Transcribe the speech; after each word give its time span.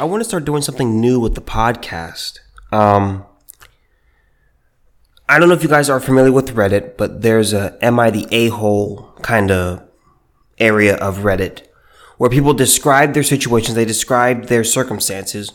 I 0.00 0.04
want 0.04 0.22
to 0.22 0.24
start 0.24 0.46
doing 0.46 0.62
something 0.62 0.98
new 0.98 1.20
with 1.20 1.34
the 1.34 1.42
podcast. 1.42 2.38
Um, 2.72 3.26
I 5.28 5.38
don't 5.38 5.50
know 5.50 5.54
if 5.54 5.62
you 5.62 5.68
guys 5.68 5.90
are 5.90 6.00
familiar 6.00 6.32
with 6.32 6.54
Reddit, 6.54 6.96
but 6.96 7.20
there's 7.20 7.52
a 7.52 7.76
"Am 7.84 8.00
I 8.00 8.08
the 8.08 8.26
a-hole" 8.30 9.12
kind 9.20 9.50
of 9.50 9.82
area 10.58 10.96
of 10.96 11.18
Reddit 11.18 11.66
where 12.16 12.30
people 12.30 12.54
describe 12.54 13.12
their 13.12 13.22
situations, 13.22 13.74
they 13.74 13.84
describe 13.84 14.46
their 14.46 14.64
circumstances, 14.64 15.52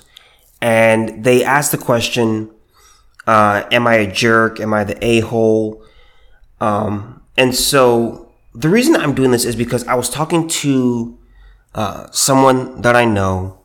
and 0.62 1.24
they 1.24 1.44
ask 1.44 1.72
the 1.72 1.80
question, 1.80 2.52
uh, 3.26 3.64
"Am 3.72 3.88
I 3.88 3.96
a 3.96 4.12
jerk? 4.12 4.60
Am 4.60 4.76
I 4.76 4.84
the 4.84 5.04
a-hole?" 5.04 5.84
Um, 6.62 7.24
and 7.36 7.56
so 7.56 8.32
the 8.54 8.70
reason 8.70 8.96
I'm 8.96 9.16
doing 9.16 9.32
this 9.32 9.44
is 9.44 9.56
because 9.56 9.88
I 9.88 9.96
was 9.96 10.08
talking 10.08 10.48
to 10.62 11.18
uh, 11.74 12.12
someone 12.12 12.84
that 12.84 12.96
I 12.96 13.06
know, 13.06 13.65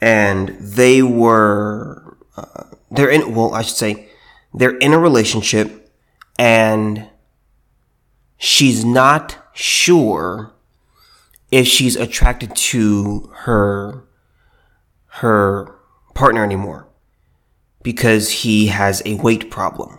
and 0.00 0.56
they 0.60 1.02
were 1.02 2.16
uh, 2.36 2.64
they're 2.90 3.10
in 3.10 3.34
well, 3.34 3.54
I 3.54 3.62
should 3.62 3.76
say 3.76 4.08
they're 4.54 4.76
in 4.78 4.92
a 4.92 4.98
relationship, 4.98 5.92
and 6.38 7.08
she's 8.38 8.84
not 8.84 9.36
sure 9.52 10.52
if 11.50 11.66
she's 11.66 11.96
attracted 11.96 12.54
to 12.54 13.30
her 13.44 14.04
her 15.06 15.74
partner 16.14 16.44
anymore 16.44 16.86
because 17.82 18.30
he 18.30 18.66
has 18.68 19.02
a 19.04 19.14
weight 19.14 19.50
problem. 19.50 19.98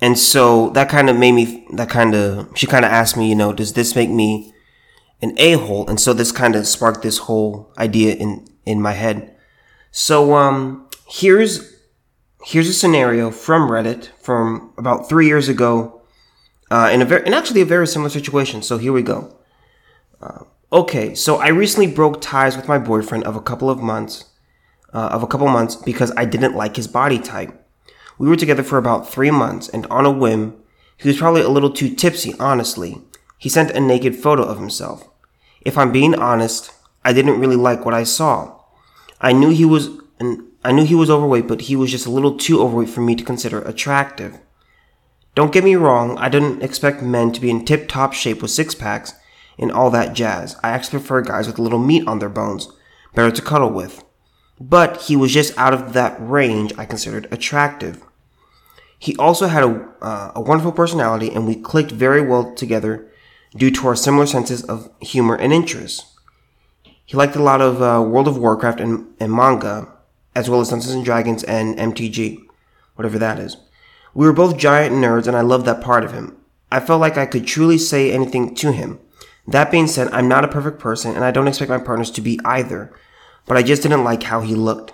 And 0.00 0.18
so 0.18 0.70
that 0.70 0.88
kind 0.88 1.10
of 1.10 1.16
made 1.16 1.32
me, 1.32 1.66
that 1.72 1.90
kind 1.90 2.14
of, 2.14 2.56
she 2.56 2.66
kind 2.66 2.84
of 2.84 2.92
asked 2.92 3.16
me, 3.16 3.28
you 3.28 3.34
know, 3.34 3.52
does 3.52 3.72
this 3.72 3.96
make 3.96 4.10
me 4.10 4.52
an 5.20 5.34
a-hole? 5.38 5.88
And 5.88 5.98
so 6.00 6.12
this 6.12 6.32
kind 6.32 6.54
of 6.54 6.66
sparked 6.66 7.02
this 7.02 7.18
whole 7.18 7.72
idea 7.78 8.14
in, 8.14 8.46
in 8.64 8.80
my 8.80 8.92
head. 8.92 9.34
So, 9.90 10.34
um, 10.34 10.88
here's, 11.08 11.82
here's 12.44 12.68
a 12.68 12.74
scenario 12.74 13.30
from 13.30 13.68
Reddit 13.68 14.10
from 14.20 14.72
about 14.76 15.08
three 15.08 15.26
years 15.26 15.48
ago, 15.48 16.02
uh, 16.70 16.90
in 16.92 17.02
a 17.02 17.04
very, 17.04 17.26
in 17.26 17.34
actually 17.34 17.62
a 17.62 17.66
very 17.66 17.86
similar 17.86 18.10
situation. 18.10 18.62
So 18.62 18.78
here 18.78 18.92
we 18.92 19.02
go. 19.02 19.34
Uh, 20.20 20.44
okay. 20.72 21.14
So 21.14 21.36
I 21.36 21.48
recently 21.48 21.86
broke 21.86 22.20
ties 22.20 22.56
with 22.56 22.68
my 22.68 22.78
boyfriend 22.78 23.24
of 23.24 23.36
a 23.36 23.40
couple 23.40 23.70
of 23.70 23.78
months, 23.78 24.26
uh, 24.92 25.08
of 25.12 25.22
a 25.22 25.26
couple 25.26 25.48
months 25.48 25.76
because 25.76 26.12
I 26.16 26.24
didn't 26.26 26.54
like 26.54 26.76
his 26.76 26.86
body 26.86 27.18
type. 27.18 27.54
We 28.18 28.28
were 28.28 28.36
together 28.36 28.64
for 28.64 28.78
about 28.78 29.08
three 29.08 29.30
months, 29.30 29.68
and 29.68 29.86
on 29.86 30.04
a 30.04 30.10
whim, 30.10 30.60
he 30.96 31.08
was 31.08 31.18
probably 31.18 31.42
a 31.42 31.48
little 31.48 31.70
too 31.70 31.94
tipsy, 31.94 32.34
honestly. 32.40 33.00
He 33.38 33.48
sent 33.48 33.70
a 33.70 33.80
naked 33.80 34.16
photo 34.16 34.42
of 34.42 34.58
himself. 34.58 35.08
If 35.62 35.78
I'm 35.78 35.92
being 35.92 36.14
honest, 36.14 36.72
I 37.04 37.12
didn't 37.12 37.40
really 37.40 37.56
like 37.56 37.84
what 37.84 37.94
I 37.94 38.02
saw. 38.02 38.60
I 39.20 39.32
knew 39.32 39.50
he 39.50 39.64
was 39.64 39.90
an, 40.18 40.48
I 40.64 40.72
knew 40.72 40.84
he 40.84 40.94
was 40.94 41.10
overweight, 41.10 41.46
but 41.46 41.62
he 41.62 41.76
was 41.76 41.90
just 41.90 42.06
a 42.06 42.10
little 42.10 42.36
too 42.36 42.60
overweight 42.60 42.90
for 42.90 43.00
me 43.00 43.14
to 43.14 43.24
consider 43.24 43.60
attractive. 43.62 44.38
Don't 45.34 45.52
get 45.52 45.62
me 45.62 45.76
wrong, 45.76 46.18
I 46.18 46.28
didn't 46.28 46.62
expect 46.62 47.00
men 47.00 47.30
to 47.32 47.40
be 47.40 47.50
in 47.50 47.64
tip 47.64 47.88
top 47.88 48.12
shape 48.12 48.42
with 48.42 48.50
six 48.50 48.74
packs 48.74 49.14
and 49.56 49.70
all 49.70 49.90
that 49.90 50.14
jazz. 50.14 50.56
I 50.62 50.70
actually 50.70 50.98
prefer 50.98 51.22
guys 51.22 51.46
with 51.46 51.58
a 51.58 51.62
little 51.62 51.78
meat 51.78 52.06
on 52.08 52.18
their 52.18 52.28
bones, 52.28 52.68
better 53.14 53.30
to 53.30 53.42
cuddle 53.42 53.70
with. 53.70 54.04
But 54.60 55.02
he 55.02 55.14
was 55.14 55.32
just 55.32 55.56
out 55.56 55.72
of 55.72 55.92
that 55.92 56.16
range 56.18 56.72
I 56.76 56.84
considered 56.84 57.28
attractive. 57.30 58.02
He 58.98 59.14
also 59.16 59.46
had 59.46 59.62
a, 59.62 59.88
uh, 60.02 60.32
a 60.34 60.40
wonderful 60.40 60.72
personality, 60.72 61.30
and 61.30 61.46
we 61.46 61.54
clicked 61.54 61.92
very 61.92 62.20
well 62.20 62.52
together 62.54 63.08
due 63.58 63.70
to 63.72 63.88
our 63.88 63.96
similar 63.96 64.26
senses 64.26 64.62
of 64.64 64.90
humor 65.00 65.34
and 65.34 65.52
interests. 65.52 66.14
He 67.04 67.16
liked 67.16 67.36
a 67.36 67.42
lot 67.42 67.60
of 67.60 67.82
uh, 67.82 68.02
World 68.02 68.28
of 68.28 68.38
Warcraft 68.38 68.80
and, 68.80 69.14
and 69.18 69.32
manga, 69.32 69.88
as 70.34 70.48
well 70.48 70.60
as 70.60 70.70
Dungeons 70.70 70.94
and 70.94 71.04
Dragons 71.04 71.42
and 71.44 71.76
MTG, 71.76 72.44
whatever 72.94 73.18
that 73.18 73.38
is. 73.38 73.56
We 74.14 74.26
were 74.26 74.32
both 74.32 74.58
giant 74.58 74.94
nerds, 74.94 75.26
and 75.26 75.36
I 75.36 75.40
loved 75.40 75.66
that 75.66 75.80
part 75.80 76.04
of 76.04 76.12
him. 76.12 76.36
I 76.70 76.80
felt 76.80 77.00
like 77.00 77.16
I 77.16 77.26
could 77.26 77.46
truly 77.46 77.78
say 77.78 78.12
anything 78.12 78.54
to 78.56 78.72
him. 78.72 79.00
That 79.46 79.70
being 79.70 79.86
said, 79.86 80.12
I'm 80.12 80.28
not 80.28 80.44
a 80.44 80.48
perfect 80.48 80.78
person, 80.78 81.14
and 81.14 81.24
I 81.24 81.30
don't 81.30 81.48
expect 81.48 81.70
my 81.70 81.78
partners 81.78 82.10
to 82.12 82.20
be 82.20 82.38
either, 82.44 82.92
but 83.46 83.56
I 83.56 83.62
just 83.62 83.82
didn't 83.82 84.04
like 84.04 84.24
how 84.24 84.42
he 84.42 84.54
looked. 84.54 84.92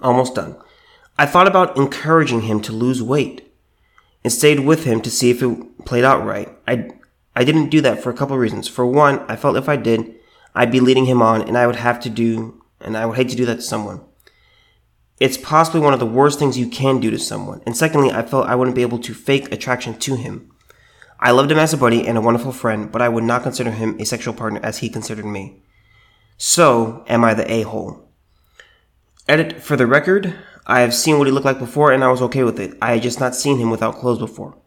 Almost 0.00 0.36
done. 0.36 0.56
I 1.18 1.26
thought 1.26 1.48
about 1.48 1.76
encouraging 1.76 2.42
him 2.42 2.60
to 2.62 2.72
lose 2.72 3.02
weight 3.02 3.52
and 4.22 4.32
stayed 4.32 4.60
with 4.60 4.84
him 4.84 5.00
to 5.00 5.10
see 5.10 5.30
if 5.30 5.42
it 5.42 5.84
played 5.84 6.04
out 6.04 6.24
right. 6.24 6.48
I, 6.68 6.90
I 7.38 7.44
didn't 7.44 7.68
do 7.68 7.80
that 7.82 8.02
for 8.02 8.10
a 8.10 8.14
couple 8.14 8.34
of 8.34 8.40
reasons. 8.40 8.66
For 8.66 8.84
one, 8.84 9.20
I 9.28 9.36
felt 9.36 9.56
if 9.56 9.68
I 9.68 9.76
did, 9.76 10.12
I'd 10.56 10.72
be 10.72 10.80
leading 10.80 11.04
him 11.04 11.22
on 11.22 11.40
and 11.40 11.56
I 11.56 11.68
would 11.68 11.76
have 11.76 12.00
to 12.00 12.10
do, 12.10 12.60
and 12.80 12.96
I 12.96 13.06
would 13.06 13.16
hate 13.16 13.28
to 13.28 13.36
do 13.36 13.46
that 13.46 13.56
to 13.56 13.62
someone. 13.62 14.00
It's 15.20 15.36
possibly 15.36 15.80
one 15.80 15.94
of 15.94 16.00
the 16.00 16.06
worst 16.06 16.40
things 16.40 16.58
you 16.58 16.66
can 16.66 16.98
do 16.98 17.12
to 17.12 17.18
someone. 17.18 17.62
And 17.64 17.76
secondly, 17.76 18.10
I 18.10 18.22
felt 18.22 18.48
I 18.48 18.56
wouldn't 18.56 18.74
be 18.74 18.82
able 18.82 18.98
to 18.98 19.14
fake 19.14 19.52
attraction 19.52 19.96
to 20.00 20.16
him. 20.16 20.50
I 21.20 21.30
loved 21.30 21.52
him 21.52 21.60
as 21.60 21.72
a 21.72 21.76
buddy 21.76 22.08
and 22.08 22.18
a 22.18 22.20
wonderful 22.20 22.50
friend, 22.50 22.90
but 22.90 23.02
I 23.02 23.08
would 23.08 23.22
not 23.22 23.44
consider 23.44 23.70
him 23.70 23.96
a 24.00 24.04
sexual 24.04 24.34
partner 24.34 24.58
as 24.64 24.78
he 24.78 24.88
considered 24.88 25.24
me. 25.24 25.62
So, 26.38 27.04
am 27.06 27.22
I 27.22 27.34
the 27.34 27.48
a-hole? 27.48 28.10
Edit 29.28 29.62
for 29.62 29.76
the 29.76 29.86
record, 29.86 30.34
I 30.66 30.80
have 30.80 30.92
seen 30.92 31.18
what 31.18 31.28
he 31.28 31.32
looked 31.32 31.46
like 31.46 31.60
before 31.60 31.92
and 31.92 32.02
I 32.02 32.10
was 32.10 32.22
okay 32.22 32.42
with 32.42 32.58
it. 32.58 32.76
I 32.82 32.94
had 32.94 33.02
just 33.02 33.20
not 33.20 33.36
seen 33.36 33.58
him 33.58 33.70
without 33.70 33.94
clothes 33.94 34.18
before. 34.18 34.58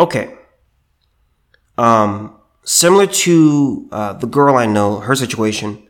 Okay. 0.00 0.36
Um, 1.78 2.36
similar 2.64 3.06
to 3.06 3.88
uh, 3.92 4.12
the 4.14 4.26
girl 4.26 4.56
I 4.56 4.66
know, 4.66 5.00
her 5.00 5.14
situation, 5.14 5.86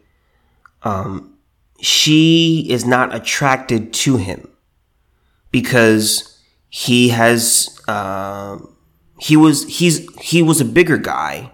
um, 0.82 1.36
she 1.80 2.66
is 2.68 2.84
not 2.84 3.14
attracted 3.14 3.92
to 3.92 4.16
him 4.16 4.48
because 5.50 6.40
he 6.68 7.10
has, 7.10 7.80
uh, 7.88 8.58
he 9.18 9.36
was, 9.36 9.78
he's, 9.78 10.06
he 10.20 10.42
was 10.42 10.60
a 10.60 10.64
bigger 10.64 10.98
guy. 10.98 11.52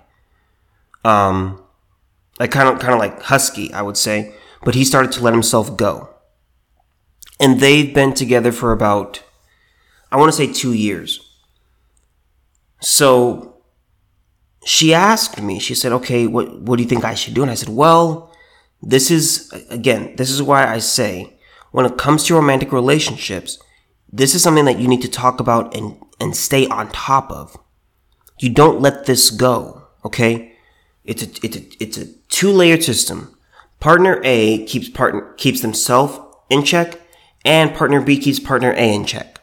Um, 1.05 1.63
like 2.39 2.51
kind 2.51 2.69
of, 2.69 2.79
kind 2.79 2.95
of 2.95 2.99
like 2.99 3.23
husky, 3.23 3.73
I 3.73 3.83
would 3.83 3.97
say, 3.97 4.35
but 4.65 4.75
he 4.75 4.85
started 4.85 5.13
to 5.13 5.23
let 5.23 5.33
himself 5.33 5.77
go 5.77 6.13
and 7.43 7.59
they've 7.59 7.93
been 7.93 8.15
together 8.15 8.53
for 8.53 8.71
about, 8.71 9.21
I 10.13 10.17
want 10.17 10.31
to 10.31 10.37
say 10.37 10.51
two 10.51 10.73
years. 10.73 11.29
So 12.81 13.52
she 14.65 14.95
asked 14.95 15.41
me, 15.41 15.59
she 15.59 15.75
said, 15.75 15.93
okay, 15.93 16.27
what, 16.27 16.61
what 16.61 16.77
do 16.77 16.83
you 16.83 16.89
think 16.89 17.05
I 17.05 17.15
should 17.15 17.35
do? 17.35 17.43
And 17.43 17.51
I 17.51 17.55
said, 17.55 17.69
well, 17.69 18.33
this 18.81 19.11
is, 19.11 19.53
again, 19.71 20.15
this 20.17 20.31
is 20.31 20.43
why 20.43 20.67
I 20.67 20.79
say 20.79 21.39
when 21.71 21.87
it 21.87 21.99
comes 21.99 22.25
to 22.25 22.35
romantic 22.35 22.73
relationships, 22.73 23.59
this 24.13 24.35
is 24.35 24.43
something 24.43 24.65
that 24.67 24.79
you 24.79 24.89
need 24.89 25.03
to 25.03 25.11
talk 25.11 25.41
about 25.41 25.75
and, 25.77 25.97
and 26.21 26.37
stay 26.37 26.67
on 26.69 26.91
top 26.91 27.31
of. 27.31 27.57
You 28.39 28.51
don't 28.51 28.81
let 28.81 29.07
this 29.07 29.31
go, 29.31 29.89
okay? 30.05 30.57
It's 31.05 31.23
a, 31.23 31.27
it's 31.45 31.57
a, 31.57 31.83
it's 31.83 31.99
a 31.99 32.13
two 32.29 32.51
layered 32.51 32.85
system. 32.85 33.37
Partner 33.81 34.21
A 34.23 34.65
keeps 34.67 34.89
partner, 34.89 35.33
keeps 35.35 35.61
themselves 35.61 36.19
in 36.51 36.63
check 36.63 37.01
and 37.45 37.75
partner 37.75 38.01
B 38.01 38.19
keeps 38.19 38.39
partner 38.39 38.73
A 38.73 38.95
in 38.95 39.05
check. 39.05 39.41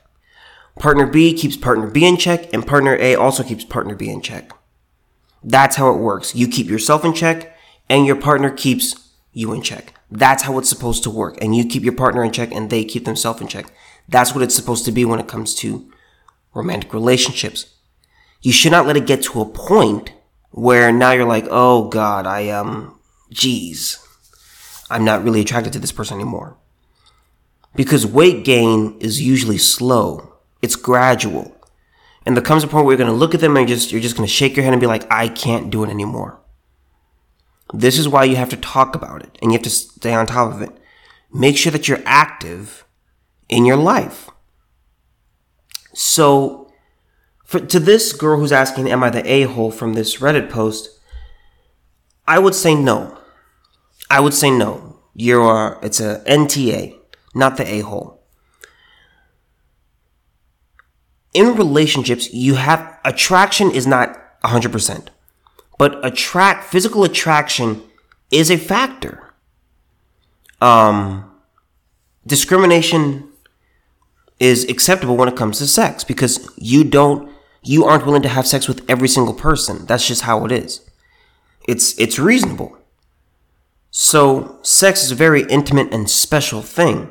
Partner 0.78 1.06
B 1.06 1.34
keeps 1.34 1.57
partner 1.57 1.88
B 1.88 2.06
in 2.06 2.16
check, 2.16 2.53
and 2.53 2.66
partner 2.66 2.96
A 2.96 3.16
also 3.16 3.44
keeps 3.44 3.66
partner 3.66 3.96
B 3.96 4.09
in 4.09 4.22
check. 4.22 4.51
That's 5.44 5.76
how 5.78 5.92
it 5.94 6.00
works. 6.00 6.36
You 6.36 6.48
keep 6.48 6.68
yourself 6.68 7.06
in 7.06 7.14
check, 7.14 7.56
and 7.90 8.06
your 8.06 8.16
partner 8.16 8.50
keeps 8.50 9.10
you 9.31 9.54
in 9.54 9.62
check. 9.62 9.94
That's 10.12 10.44
how 10.44 10.58
it's 10.58 10.69
supposed 10.69 11.04
to 11.04 11.10
work. 11.10 11.38
And 11.42 11.56
you 11.56 11.66
keep 11.66 11.84
your 11.84 11.96
partner 11.96 12.24
in 12.24 12.31
check, 12.31 12.52
and 12.52 12.69
they 12.69 12.84
keep 12.84 13.06
themselves 13.06 13.42
in 13.42 13.48
check. 13.48 13.72
That's 14.08 14.34
what 14.34 14.44
it's 14.44 14.56
supposed 14.56 14.86
to 14.86 14.92
be 14.92 15.06
when 15.06 15.19
it 15.19 15.28
comes 15.28 15.54
to 15.56 15.92
romantic 16.54 16.94
relationships. 16.94 17.74
You 18.42 18.52
should 18.52 18.72
not 18.72 18.88
let 18.88 18.98
it 18.98 19.06
get 19.06 19.24
to 19.24 19.42
a 19.42 19.46
point 19.46 20.12
where 20.52 20.92
now 20.92 21.12
you're 21.12 21.25
like, 21.25 21.46
oh 21.50 21.90
God, 21.90 22.25
I, 22.25 22.50
um, 22.50 23.00
geez, 23.30 24.06
I'm 24.90 25.06
not 25.06 25.24
really 25.24 25.42
attracted 25.42 25.74
to 25.74 25.80
this 25.80 25.92
person 25.92 26.16
anymore. 26.16 26.58
Because 27.75 28.06
weight 28.06 28.44
gain 28.44 28.98
is 29.00 29.22
usually 29.22 29.60
slow. 29.60 30.34
It's 30.62 30.75
gradual. 30.75 31.56
And 32.25 32.36
there 32.36 32.44
comes 32.44 32.63
a 32.63 32.68
point 32.68 32.86
where 32.86 32.94
you're 32.94 33.06
going 33.06 33.12
to 33.12 33.16
look 33.16 33.33
at 33.33 33.39
them 33.39 33.57
and 33.57 33.68
just, 33.68 33.92
you're 33.92 34.01
just 34.01 34.16
going 34.16 34.27
to 34.27 34.33
shake 34.33 34.56
your 34.56 34.63
head 34.63 34.74
and 34.74 34.81
be 34.81 34.88
like, 34.88 35.10
I 35.12 35.30
can't 35.30 35.69
do 35.69 35.83
it 35.83 35.89
anymore. 35.89 36.39
This 37.74 37.98
is 37.98 38.10
why 38.10 38.24
you 38.25 38.36
have 38.36 38.50
to 38.50 38.57
talk 38.57 38.95
about 38.95 39.24
it 39.24 39.38
and 39.42 39.51
you 39.51 39.57
have 39.57 39.63
to 39.63 39.69
stay 39.69 40.13
on 40.13 40.25
top 40.25 40.54
of 40.54 40.62
it. 40.62 40.71
Make 41.31 41.57
sure 41.57 41.71
that 41.71 41.88
you're 41.88 42.01
active 42.06 42.86
in 43.48 43.66
your 43.66 43.77
life. 43.77 44.30
So, 45.94 46.71
for, 47.45 47.60
to 47.60 47.80
this 47.80 48.13
girl 48.13 48.39
who's 48.39 48.51
asking, 48.51 48.89
Am 48.89 49.04
I 49.04 49.10
the 49.10 49.27
a 49.30 49.44
hole 49.44 49.72
from 49.72 49.94
this 49.94 50.18
Reddit 50.18 50.50
post? 50.50 50.89
I 52.27 52.39
would 52.39 52.56
say 52.56 52.74
no. 52.75 53.18
I 54.10 54.19
would 54.19 54.33
say 54.33 54.50
no. 54.50 55.00
You're, 55.13 55.80
it's 55.81 56.00
a 56.00 56.24
NTA 56.27 57.00
not 57.33 57.57
the 57.57 57.68
a 57.68 57.80
hole. 57.81 58.19
In 61.34 61.56
relationships, 61.56 62.34
you 62.34 62.56
have 62.56 63.00
attraction 63.06 63.72
is 63.72 63.86
not 63.88 64.18
100%, 64.44 65.08
but 65.78 66.04
attract, 66.06 66.66
physical 66.66 67.04
attraction 67.04 67.84
is 68.31 68.50
a 68.52 68.58
factor. 68.58 69.26
um, 70.62 71.26
discrimination 72.26 73.30
is 74.40 74.66
acceptable 74.70 75.18
when 75.18 75.28
it 75.30 75.36
comes 75.36 75.58
to 75.60 75.68
sex 75.68 76.04
because 76.04 76.50
you 76.58 76.84
don't 76.84 77.32
you 77.64 77.84
aren't 77.86 78.06
willing 78.06 78.22
to 78.22 78.30
have 78.30 78.48
sex 78.48 78.68
with 78.68 78.90
every 78.90 79.08
single 79.08 79.34
person. 79.34 79.86
That's 79.86 80.08
just 80.08 80.22
how 80.24 80.46
it 80.46 80.52
is. 80.52 80.82
It's 81.68 81.98
it's 82.00 82.20
reasonable. 82.20 82.78
So, 83.92 84.60
sex 84.62 85.04
is 85.04 85.12
a 85.12 85.16
very 85.16 85.44
intimate 85.50 85.94
and 85.94 86.10
special 86.10 86.62
thing. 86.62 87.10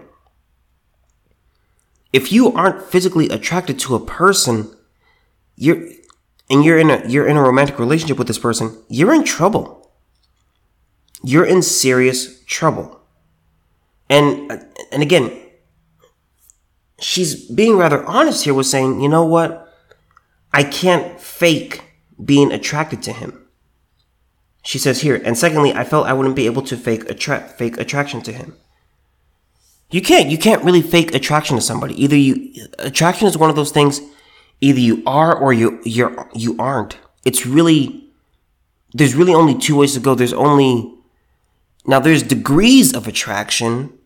If 2.12 2.32
you 2.32 2.52
aren't 2.52 2.82
physically 2.82 3.28
attracted 3.28 3.78
to 3.80 3.94
a 3.94 4.04
person, 4.04 4.74
you're 5.56 5.88
and 6.50 6.64
you're 6.64 6.78
in 6.78 6.90
a 6.90 7.06
you're 7.06 7.26
in 7.26 7.36
a 7.36 7.42
romantic 7.42 7.78
relationship 7.78 8.18
with 8.18 8.28
this 8.28 8.38
person, 8.38 8.82
you're 8.88 9.14
in 9.14 9.24
trouble. 9.24 9.92
You're 11.22 11.44
in 11.44 11.62
serious 11.62 12.42
trouble. 12.44 13.00
And 14.08 14.50
uh, 14.50 14.58
and 14.90 15.02
again, 15.02 15.36
she's 17.00 17.44
being 17.50 17.76
rather 17.76 18.04
honest 18.04 18.44
here 18.44 18.54
with 18.54 18.66
saying, 18.66 19.00
"You 19.00 19.08
know 19.08 19.24
what? 19.24 19.68
I 20.52 20.64
can't 20.64 21.20
fake 21.20 21.82
being 22.24 22.52
attracted 22.52 23.02
to 23.02 23.12
him." 23.12 23.44
She 24.62 24.78
says 24.78 25.00
here, 25.00 25.20
and 25.24 25.36
secondly, 25.36 25.72
I 25.72 25.84
felt 25.84 26.06
I 26.06 26.12
wouldn't 26.12 26.36
be 26.36 26.46
able 26.46 26.62
to 26.62 26.76
fake 26.76 27.08
attract 27.10 27.58
fake 27.58 27.78
attraction 27.78 28.22
to 28.22 28.32
him. 28.32 28.56
You 29.90 30.02
can't. 30.02 30.30
You 30.30 30.38
can't 30.38 30.64
really 30.64 30.82
fake 30.82 31.14
attraction 31.14 31.56
to 31.56 31.62
somebody. 31.62 32.02
Either 32.02 32.16
you 32.16 32.66
attraction 32.78 33.26
is 33.26 33.38
one 33.38 33.50
of 33.50 33.56
those 33.56 33.70
things. 33.70 34.00
Either 34.60 34.80
you 34.80 35.02
are 35.06 35.34
or 35.34 35.52
you 35.52 35.80
you're 35.84 36.28
you 36.34 36.56
aren't. 36.58 36.98
It's 37.24 37.46
really 37.46 38.10
there's 38.92 39.14
really 39.14 39.34
only 39.34 39.56
two 39.56 39.76
ways 39.76 39.94
to 39.94 40.00
go. 40.00 40.14
There's 40.14 40.32
only 40.32 40.94
now 41.86 42.00
there's 42.00 42.22
degrees 42.22 42.94
of 42.94 43.08
attraction, 43.08 43.96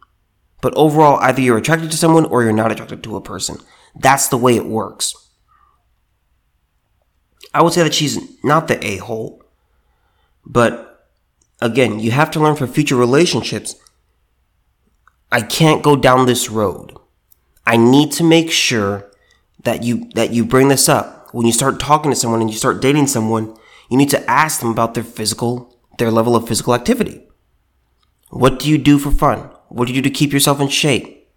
but 0.60 0.74
overall 0.74 1.18
either 1.20 1.40
you're 1.40 1.58
attracted 1.58 1.90
to 1.90 1.96
someone 1.96 2.26
or 2.26 2.42
you're 2.42 2.52
not 2.52 2.70
attracted 2.70 3.02
to 3.02 3.16
a 3.16 3.20
person. 3.20 3.58
That's 3.98 4.28
the 4.28 4.38
way 4.38 4.56
it 4.56 4.66
works. 4.66 5.14
I 7.54 7.62
would 7.62 7.72
say 7.72 7.82
that 7.82 7.94
she's 7.94 8.18
not 8.44 8.68
the 8.68 8.82
a 8.84 8.96
hole. 8.98 9.42
But 10.44 11.08
again, 11.60 12.00
you 12.00 12.10
have 12.12 12.30
to 12.32 12.40
learn 12.40 12.56
for 12.56 12.66
future 12.66 12.96
relationships. 12.96 13.76
I 15.32 15.40
can't 15.40 15.82
go 15.82 15.96
down 15.96 16.26
this 16.26 16.50
road. 16.50 16.96
I 17.66 17.76
need 17.76 18.12
to 18.12 18.24
make 18.24 18.50
sure 18.50 19.10
that 19.64 19.82
you 19.82 20.10
that 20.14 20.32
you 20.32 20.44
bring 20.44 20.68
this 20.68 20.88
up. 20.88 21.28
When 21.32 21.46
you 21.46 21.52
start 21.52 21.80
talking 21.80 22.12
to 22.12 22.16
someone 22.16 22.40
and 22.40 22.50
you 22.50 22.56
start 22.56 22.82
dating 22.82 23.06
someone, 23.06 23.56
you 23.90 23.96
need 23.96 24.10
to 24.10 24.30
ask 24.30 24.60
them 24.60 24.70
about 24.70 24.94
their 24.94 25.04
physical 25.04 25.74
their 25.98 26.10
level 26.10 26.36
of 26.36 26.46
physical 26.46 26.74
activity. 26.74 27.26
What 28.30 28.58
do 28.58 28.68
you 28.68 28.78
do 28.78 28.98
for 28.98 29.10
fun? 29.10 29.50
What 29.68 29.88
do 29.88 29.94
you 29.94 30.02
do 30.02 30.08
to 30.08 30.14
keep 30.14 30.32
yourself 30.32 30.60
in 30.60 30.68
shape? 30.68 31.28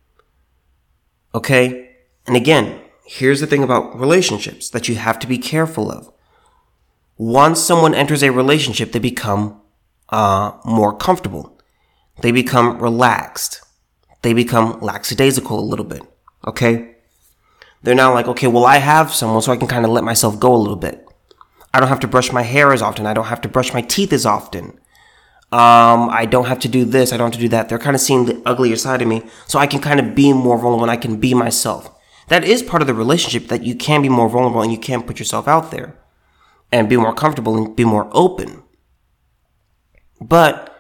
Okay? 1.34 1.96
And 2.28 2.36
again, 2.36 2.82
here's 3.06 3.40
the 3.40 3.48
thing 3.48 3.64
about 3.64 3.98
relationships 4.00 4.70
that 4.70 4.88
you 4.88 4.96
have 4.96 5.20
to 5.20 5.28
be 5.28 5.38
careful 5.38 5.92
of 5.92 6.12
once 7.18 7.62
someone 7.62 7.96
enters 7.96 8.24
a 8.24 8.32
relationship, 8.32 8.92
they 8.92 9.00
become 9.00 9.62
uh, 10.10 10.52
more 10.66 10.96
comfortable. 10.96 11.58
They 12.22 12.32
become 12.32 12.80
relaxed. 12.80 13.62
They 14.26 14.34
become 14.34 14.80
lackadaisical 14.82 15.60
a 15.60 15.62
little 15.62 15.86
bit. 15.86 16.02
Okay? 16.48 16.96
They're 17.84 17.94
now 17.94 18.12
like, 18.12 18.28
okay, 18.28 18.48
well, 18.48 18.66
I 18.66 18.78
have 18.78 19.14
someone, 19.14 19.44
so 19.44 19.52
I 19.52 19.56
can 19.56 19.68
kind 19.68 19.86
of 19.86 19.92
let 19.92 20.04
myself 20.04 20.40
go 20.40 20.52
a 20.52 20.58
little 20.58 20.76
bit. 20.76 21.08
I 21.72 21.80
don't 21.80 21.90
have 21.90 22.00
to 22.00 22.08
brush 22.08 22.32
my 22.32 22.42
hair 22.42 22.74
as 22.74 22.82
often. 22.82 23.06
I 23.06 23.14
don't 23.14 23.28
have 23.28 23.42
to 23.42 23.48
brush 23.48 23.72
my 23.72 23.82
teeth 23.82 24.12
as 24.12 24.26
often. 24.26 24.80
Um, 25.52 26.10
I 26.10 26.26
don't 26.28 26.48
have 26.48 26.58
to 26.62 26.68
do 26.68 26.86
this. 26.86 27.14
I 27.14 27.18
don't 27.18 27.28
have 27.28 27.36
to 27.36 27.40
do 27.40 27.50
that. 27.50 27.70
They're 27.70 27.78
kind 27.78 27.96
of 27.96 28.02
seeing 28.02 28.26
the 28.26 28.42
uglier 28.48 28.78
side 28.78 29.04
of 29.04 29.08
me, 29.08 29.22
so 29.46 29.60
I 29.60 29.68
can 29.68 29.80
kind 29.80 30.00
of 30.00 30.16
be 30.16 30.34
more 30.34 30.58
vulnerable 30.58 30.82
and 30.82 30.92
I 30.92 30.98
can 30.98 31.18
be 31.18 31.36
myself. 31.36 31.96
That 32.30 32.44
is 32.44 32.64
part 32.64 32.82
of 32.82 32.88
the 32.88 32.96
relationship 32.96 33.50
that 33.50 33.64
you 33.64 33.76
can 33.76 34.02
be 34.02 34.10
more 34.10 34.28
vulnerable 34.28 34.64
and 34.64 34.72
you 34.72 34.80
can 34.80 35.04
put 35.04 35.20
yourself 35.20 35.48
out 35.48 35.70
there 35.70 36.00
and 36.72 36.90
be 36.90 36.98
more 36.98 37.14
comfortable 37.14 37.56
and 37.56 37.76
be 37.76 37.86
more 37.86 38.10
open. 38.12 38.64
But 40.20 40.75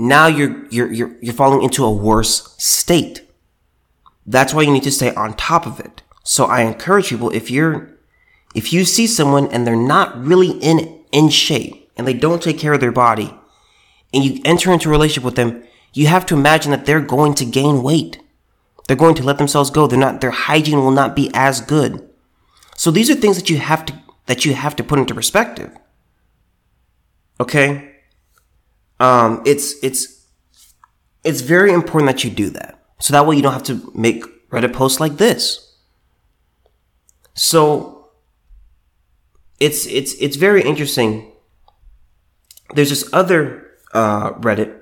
now 0.00 0.26
you're 0.26 0.66
you're 0.68 0.90
you're, 0.90 1.16
you're 1.20 1.34
falling 1.34 1.62
into 1.62 1.84
a 1.84 1.92
worse 1.92 2.54
state. 2.56 3.28
That's 4.26 4.54
why 4.54 4.62
you 4.62 4.72
need 4.72 4.84
to 4.84 4.90
stay 4.90 5.14
on 5.14 5.34
top 5.34 5.66
of 5.66 5.78
it. 5.78 6.02
So 6.24 6.46
I 6.46 6.62
encourage 6.62 7.10
people 7.10 7.30
if 7.30 7.50
you're 7.50 7.90
if 8.54 8.72
you 8.72 8.84
see 8.84 9.06
someone 9.06 9.48
and 9.48 9.66
they're 9.66 9.76
not 9.76 10.18
really 10.18 10.52
in 10.52 11.04
in 11.12 11.28
shape 11.28 11.90
and 11.96 12.06
they 12.06 12.14
don't 12.14 12.42
take 12.42 12.58
care 12.58 12.72
of 12.72 12.80
their 12.80 12.92
body 12.92 13.34
and 14.14 14.24
you 14.24 14.40
enter 14.44 14.72
into 14.72 14.88
a 14.88 14.92
relationship 14.92 15.24
with 15.24 15.36
them, 15.36 15.62
you 15.92 16.06
have 16.06 16.24
to 16.26 16.34
imagine 16.34 16.70
that 16.70 16.86
they're 16.86 17.00
going 17.00 17.34
to 17.34 17.44
gain 17.44 17.82
weight. 17.82 18.20
They're 18.88 18.96
going 18.96 19.14
to 19.16 19.22
let 19.22 19.38
themselves 19.38 19.70
go. 19.70 19.86
They're 19.86 19.98
not 19.98 20.20
their 20.20 20.30
hygiene 20.30 20.78
will 20.78 20.90
not 20.90 21.14
be 21.14 21.30
as 21.34 21.60
good. 21.60 22.08
So 22.74 22.90
these 22.90 23.10
are 23.10 23.14
things 23.14 23.36
that 23.36 23.50
you 23.50 23.58
have 23.58 23.84
to 23.86 24.00
that 24.26 24.46
you 24.46 24.54
have 24.54 24.76
to 24.76 24.84
put 24.84 24.98
into 24.98 25.14
perspective. 25.14 25.76
Okay? 27.38 27.89
Um, 29.00 29.42
it's, 29.46 29.82
it's, 29.82 30.26
it's 31.24 31.40
very 31.40 31.72
important 31.72 32.12
that 32.12 32.22
you 32.22 32.30
do 32.30 32.50
that. 32.50 32.78
So 33.00 33.12
that 33.12 33.26
way 33.26 33.34
you 33.34 33.42
don't 33.42 33.54
have 33.54 33.64
to 33.64 33.90
make 33.94 34.24
Reddit 34.50 34.72
posts 34.72 35.00
like 35.00 35.16
this. 35.16 35.74
So, 37.34 38.10
it's, 39.58 39.86
it's, 39.86 40.14
it's 40.14 40.36
very 40.36 40.62
interesting. 40.62 41.32
There's 42.74 42.90
this 42.90 43.08
other, 43.12 43.70
uh, 43.92 44.32
Reddit, 44.32 44.76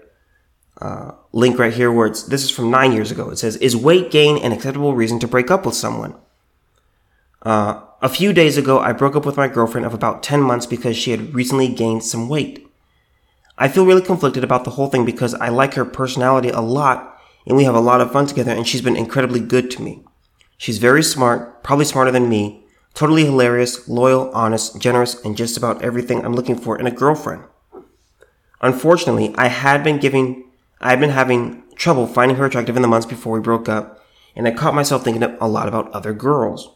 uh, 0.81 1.13
link 1.33 1.59
right 1.59 1.73
here 1.73 1.93
where 1.93 2.07
it's, 2.07 2.25
this 2.25 2.45
is 2.45 2.51
from 2.51 2.71
nine 2.71 2.93
years 2.93 3.11
ago. 3.11 3.31
It 3.31 3.39
says, 3.39 3.57
is 3.57 3.77
weight 3.77 4.11
gain 4.11 4.39
an 4.39 4.53
acceptable 4.53 4.95
reason 4.95 5.19
to 5.21 5.29
break 5.29 5.51
up 5.51 5.67
with 5.67 5.75
someone? 5.75 6.15
Uh, 7.43 7.83
a 8.01 8.09
few 8.09 8.33
days 8.33 8.57
ago, 8.57 8.79
I 8.79 8.93
broke 8.93 9.17
up 9.17 9.27
with 9.27 9.37
my 9.37 9.49
girlfriend 9.49 9.87
of 9.87 9.95
about 9.95 10.23
10 10.23 10.41
months 10.41 10.67
because 10.67 10.97
she 10.97 11.11
had 11.11 11.35
recently 11.35 11.69
gained 11.69 12.05
some 12.05 12.29
weight. 12.29 12.68
I 13.61 13.67
feel 13.67 13.85
really 13.85 14.03
conflicted 14.03 14.45
about 14.45 14.65
the 14.65 14.71
whole 14.71 14.89
thing 14.89 15.05
because 15.05 15.35
I 15.35 15.49
like 15.49 15.75
her 15.75 15.85
personality 15.85 16.51
a 16.51 16.61
lot 16.61 17.21
and 17.45 17.57
we 17.57 17.65
have 17.65 17.75
a 17.75 17.81
lot 17.81 18.01
of 18.01 18.13
fun 18.13 18.27
together 18.27 18.53
and 18.53 18.67
she's 18.67 18.83
been 18.83 18.97
incredibly 18.97 19.41
good 19.41 19.71
to 19.73 19.83
me. 19.83 20.05
She's 20.57 20.79
very 20.79 21.03
smart, 21.03 21.65
probably 21.65 21.85
smarter 21.85 22.13
than 22.13 22.29
me, 22.29 22.65
totally 22.95 23.25
hilarious, 23.25 23.89
loyal, 23.89 24.31
honest, 24.33 24.81
generous, 24.81 25.21
and 25.25 25.37
just 25.37 25.57
about 25.57 25.83
everything 25.83 26.25
I'm 26.25 26.35
looking 26.35 26.57
for 26.57 26.79
in 26.79 26.87
a 26.87 26.93
girlfriend. 26.93 27.45
Unfortunately, 28.61 29.35
I 29.37 29.49
had 29.49 29.83
been 29.83 29.99
giving, 29.99 30.51
I 30.81 30.91
had 30.91 31.01
been 31.01 31.11
having 31.11 31.65
trouble 31.75 32.07
finding 32.07 32.37
her 32.37 32.45
attractive 32.45 32.77
in 32.77 32.83
the 32.83 32.89
months 32.89 33.07
before 33.07 33.33
we 33.33 33.41
broke 33.41 33.69
up, 33.69 34.05
and 34.35 34.47
I 34.47 34.53
caught 34.53 34.75
myself 34.75 35.05
thinking 35.05 35.23
a 35.23 35.49
lot 35.49 35.69
about 35.69 35.91
other 35.93 36.13
girls. 36.13 36.71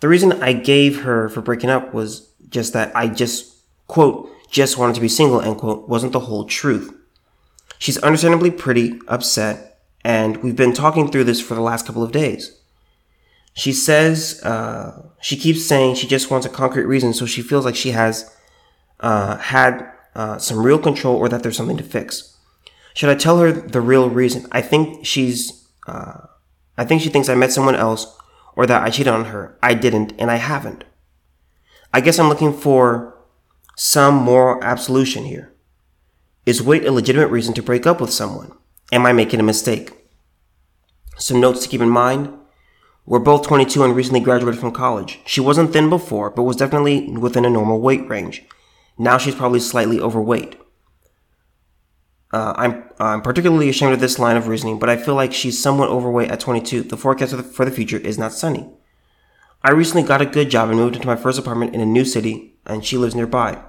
The 0.00 0.08
reason 0.08 0.42
I 0.42 0.52
gave 0.52 1.02
her 1.02 1.28
for 1.28 1.40
breaking 1.40 1.70
up 1.70 1.92
was 1.92 2.28
just 2.48 2.72
that 2.72 2.94
I 2.96 3.08
just, 3.08 3.56
quote, 3.88 4.30
just 4.52 4.76
wanted 4.78 4.94
to 4.94 5.00
be 5.00 5.08
single, 5.08 5.40
end 5.40 5.58
quote, 5.58 5.88
wasn't 5.88 6.12
the 6.12 6.20
whole 6.20 6.44
truth. 6.44 6.94
She's 7.78 7.98
understandably 7.98 8.50
pretty 8.50 9.00
upset, 9.08 9.80
and 10.04 10.36
we've 10.36 10.54
been 10.54 10.74
talking 10.74 11.10
through 11.10 11.24
this 11.24 11.40
for 11.40 11.54
the 11.54 11.60
last 11.60 11.86
couple 11.86 12.04
of 12.04 12.12
days. 12.12 12.60
She 13.54 13.72
says, 13.72 14.40
uh, 14.44 15.08
she 15.20 15.36
keeps 15.36 15.64
saying 15.64 15.96
she 15.96 16.06
just 16.06 16.30
wants 16.30 16.46
a 16.46 16.50
concrete 16.50 16.84
reason, 16.84 17.12
so 17.12 17.26
she 17.26 17.42
feels 17.42 17.64
like 17.64 17.74
she 17.74 17.90
has 17.90 18.34
uh, 19.00 19.38
had 19.38 19.90
uh, 20.14 20.38
some 20.38 20.62
real 20.62 20.78
control 20.78 21.16
or 21.16 21.28
that 21.28 21.42
there's 21.42 21.56
something 21.56 21.78
to 21.78 21.82
fix. 21.82 22.36
Should 22.94 23.08
I 23.08 23.14
tell 23.14 23.38
her 23.38 23.50
the 23.50 23.80
real 23.80 24.10
reason? 24.10 24.46
I 24.52 24.60
think 24.60 25.04
she's, 25.06 25.66
uh, 25.86 26.26
I 26.76 26.84
think 26.84 27.00
she 27.00 27.08
thinks 27.08 27.28
I 27.28 27.34
met 27.34 27.52
someone 27.52 27.74
else 27.74 28.06
or 28.54 28.66
that 28.66 28.82
I 28.82 28.90
cheated 28.90 29.12
on 29.12 29.26
her. 29.26 29.58
I 29.62 29.72
didn't, 29.74 30.12
and 30.18 30.30
I 30.30 30.36
haven't. 30.36 30.84
I 31.92 32.00
guess 32.00 32.18
I'm 32.18 32.28
looking 32.28 32.52
for 32.52 33.11
some 33.84 34.14
moral 34.14 34.62
absolution 34.62 35.24
here. 35.24 35.52
Is 36.46 36.62
weight 36.62 36.84
a 36.84 36.92
legitimate 36.92 37.32
reason 37.32 37.52
to 37.54 37.62
break 37.64 37.84
up 37.84 38.00
with 38.00 38.12
someone? 38.12 38.52
Am 38.92 39.04
I 39.04 39.12
making 39.12 39.40
a 39.40 39.42
mistake? 39.42 39.90
Some 41.16 41.40
notes 41.40 41.64
to 41.64 41.68
keep 41.68 41.80
in 41.80 41.88
mind. 41.88 42.32
We're 43.06 43.18
both 43.18 43.44
22 43.44 43.82
and 43.82 43.96
recently 43.96 44.20
graduated 44.20 44.60
from 44.60 44.70
college. 44.70 45.18
She 45.26 45.40
wasn't 45.40 45.72
thin 45.72 45.90
before, 45.90 46.30
but 46.30 46.44
was 46.44 46.54
definitely 46.54 47.10
within 47.10 47.44
a 47.44 47.50
normal 47.50 47.80
weight 47.80 48.08
range. 48.08 48.44
Now 48.98 49.18
she's 49.18 49.34
probably 49.34 49.58
slightly 49.58 49.98
overweight. 49.98 50.60
Uh, 52.32 52.54
I'm, 52.56 52.84
I'm 53.00 53.20
particularly 53.20 53.68
ashamed 53.68 53.94
of 53.94 54.00
this 54.00 54.20
line 54.20 54.36
of 54.36 54.46
reasoning, 54.46 54.78
but 54.78 54.90
I 54.90 54.96
feel 54.96 55.16
like 55.16 55.32
she's 55.32 55.60
somewhat 55.60 55.90
overweight 55.90 56.30
at 56.30 56.38
22. 56.38 56.84
The 56.84 56.96
forecast 56.96 57.34
for 57.34 57.64
the 57.64 57.72
future 57.72 57.98
is 57.98 58.16
not 58.16 58.32
sunny. 58.32 58.70
I 59.64 59.72
recently 59.72 60.04
got 60.04 60.22
a 60.22 60.26
good 60.26 60.50
job 60.50 60.68
and 60.68 60.78
moved 60.78 60.94
into 60.94 61.08
my 61.08 61.16
first 61.16 61.36
apartment 61.36 61.74
in 61.74 61.80
a 61.80 61.86
new 61.86 62.04
city, 62.04 62.54
and 62.64 62.84
she 62.84 62.96
lives 62.96 63.16
nearby. 63.16 63.60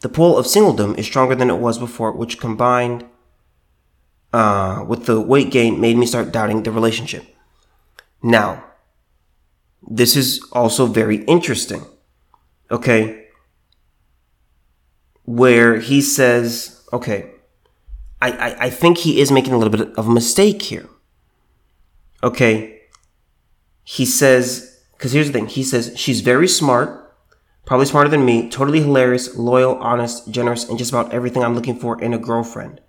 The 0.00 0.08
pull 0.08 0.38
of 0.38 0.46
singledom 0.46 0.98
is 0.98 1.06
stronger 1.06 1.34
than 1.34 1.50
it 1.50 1.58
was 1.58 1.78
before, 1.78 2.12
which 2.12 2.40
combined 2.40 3.04
uh, 4.32 4.84
with 4.86 5.06
the 5.06 5.20
weight 5.20 5.50
gain 5.50 5.80
made 5.80 5.96
me 5.96 6.06
start 6.06 6.32
doubting 6.32 6.62
the 6.62 6.72
relationship. 6.72 7.24
Now, 8.22 8.64
this 9.82 10.16
is 10.16 10.42
also 10.52 10.86
very 10.86 11.24
interesting. 11.24 11.84
Okay? 12.70 13.26
Where 15.24 15.80
he 15.80 16.00
says, 16.00 16.86
okay, 16.92 17.30
I, 18.22 18.30
I, 18.30 18.56
I 18.66 18.70
think 18.70 18.98
he 18.98 19.20
is 19.20 19.30
making 19.30 19.52
a 19.52 19.58
little 19.58 19.76
bit 19.76 19.96
of 19.96 20.06
a 20.06 20.10
mistake 20.10 20.62
here. 20.62 20.88
Okay. 22.22 22.82
He 23.84 24.04
says, 24.04 24.82
because 24.92 25.12
here's 25.12 25.28
the 25.28 25.32
thing. 25.32 25.46
He 25.46 25.62
says, 25.62 25.92
she's 25.96 26.20
very 26.20 26.46
smart, 26.46 27.09
probably 27.70 27.86
smarter 27.86 28.10
than 28.10 28.24
me, 28.24 28.50
totally 28.50 28.80
hilarious, 28.80 29.36
loyal, 29.36 29.76
honest, 29.76 30.28
generous, 30.28 30.68
and 30.68 30.76
just 30.76 30.90
about 30.90 31.12
everything 31.12 31.44
I'm 31.44 31.54
looking 31.54 31.78
for 31.78 32.02
in 32.02 32.12
a 32.12 32.18
girlfriend. 32.18 32.80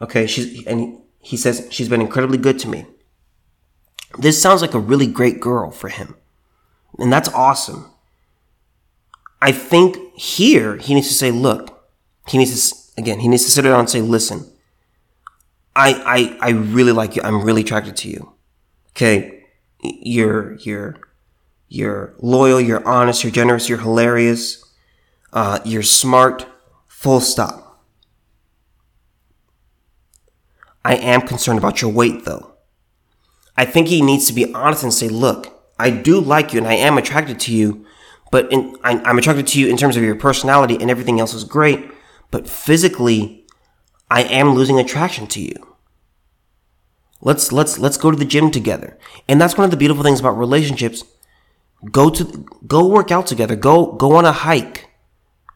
Okay. 0.00 0.28
She's, 0.28 0.64
and 0.68 1.00
he 1.18 1.36
says, 1.36 1.66
she's 1.68 1.88
been 1.88 2.00
incredibly 2.00 2.38
good 2.38 2.60
to 2.60 2.68
me. 2.68 2.86
This 4.16 4.40
sounds 4.40 4.62
like 4.62 4.72
a 4.72 4.78
really 4.78 5.08
great 5.08 5.40
girl 5.40 5.72
for 5.72 5.88
him. 5.88 6.14
And 7.00 7.12
that's 7.12 7.28
awesome. 7.30 7.90
I 9.42 9.50
think 9.50 9.96
here 10.14 10.76
he 10.76 10.94
needs 10.94 11.08
to 11.08 11.14
say, 11.14 11.32
look, 11.32 11.90
he 12.28 12.38
needs 12.38 12.70
to, 12.70 13.00
again, 13.02 13.18
he 13.18 13.26
needs 13.26 13.44
to 13.46 13.50
sit 13.50 13.62
down 13.62 13.80
and 13.80 13.90
say, 13.90 14.00
listen, 14.00 14.48
I, 15.74 16.38
I, 16.40 16.50
I 16.50 16.50
really 16.50 16.92
like 16.92 17.16
you. 17.16 17.22
I'm 17.24 17.42
really 17.42 17.62
attracted 17.62 17.96
to 17.96 18.10
you. 18.10 18.32
Okay. 18.90 19.42
You're, 19.82 20.54
you're, 20.58 21.00
you're 21.70 22.14
loyal. 22.18 22.60
You're 22.60 22.86
honest. 22.86 23.22
You're 23.22 23.32
generous. 23.32 23.68
You're 23.68 23.78
hilarious. 23.78 24.62
Uh, 25.32 25.60
you're 25.64 25.84
smart. 25.84 26.46
Full 26.88 27.20
stop. 27.20 27.86
I 30.84 30.96
am 30.96 31.22
concerned 31.22 31.58
about 31.58 31.80
your 31.80 31.92
weight 31.92 32.24
though. 32.24 32.54
I 33.56 33.64
think 33.64 33.88
he 33.88 34.02
needs 34.02 34.26
to 34.26 34.32
be 34.32 34.52
honest 34.52 34.82
and 34.82 34.92
say, 34.92 35.08
look, 35.08 35.62
I 35.78 35.90
do 35.90 36.20
like 36.20 36.52
you 36.52 36.58
and 36.58 36.66
I 36.66 36.74
am 36.74 36.98
attracted 36.98 37.38
to 37.40 37.54
you, 37.54 37.86
but 38.32 38.50
in, 38.52 38.76
I, 38.82 38.98
I'm 39.04 39.18
attracted 39.18 39.46
to 39.48 39.60
you 39.60 39.68
in 39.68 39.76
terms 39.76 39.96
of 39.96 40.02
your 40.02 40.16
personality 40.16 40.76
and 40.80 40.90
everything 40.90 41.20
else 41.20 41.34
is 41.34 41.44
great. 41.44 41.90
But 42.30 42.48
physically, 42.48 43.46
I 44.10 44.22
am 44.24 44.54
losing 44.54 44.78
attraction 44.78 45.26
to 45.28 45.40
you. 45.40 45.76
Let's 47.20 47.52
let's 47.52 47.78
let's 47.78 47.98
go 47.98 48.10
to 48.10 48.16
the 48.16 48.24
gym 48.24 48.50
together. 48.50 48.98
And 49.28 49.40
that's 49.40 49.56
one 49.56 49.66
of 49.66 49.70
the 49.70 49.76
beautiful 49.76 50.02
things 50.02 50.20
about 50.20 50.38
relationships. 50.38 51.04
Go 51.90 52.10
to 52.10 52.46
go 52.66 52.86
work 52.86 53.10
out 53.10 53.26
together. 53.26 53.56
Go 53.56 53.92
go 53.92 54.16
on 54.16 54.24
a 54.24 54.32
hike. 54.32 54.90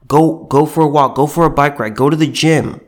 Go 0.06 0.44
go 0.44 0.64
for 0.64 0.82
a 0.82 0.88
walk. 0.88 1.16
Go 1.16 1.26
for 1.26 1.44
a 1.44 1.50
bike 1.50 1.78
ride. 1.78 1.96
Go 1.96 2.08
to 2.08 2.16
the 2.16 2.26
gym. 2.26 2.80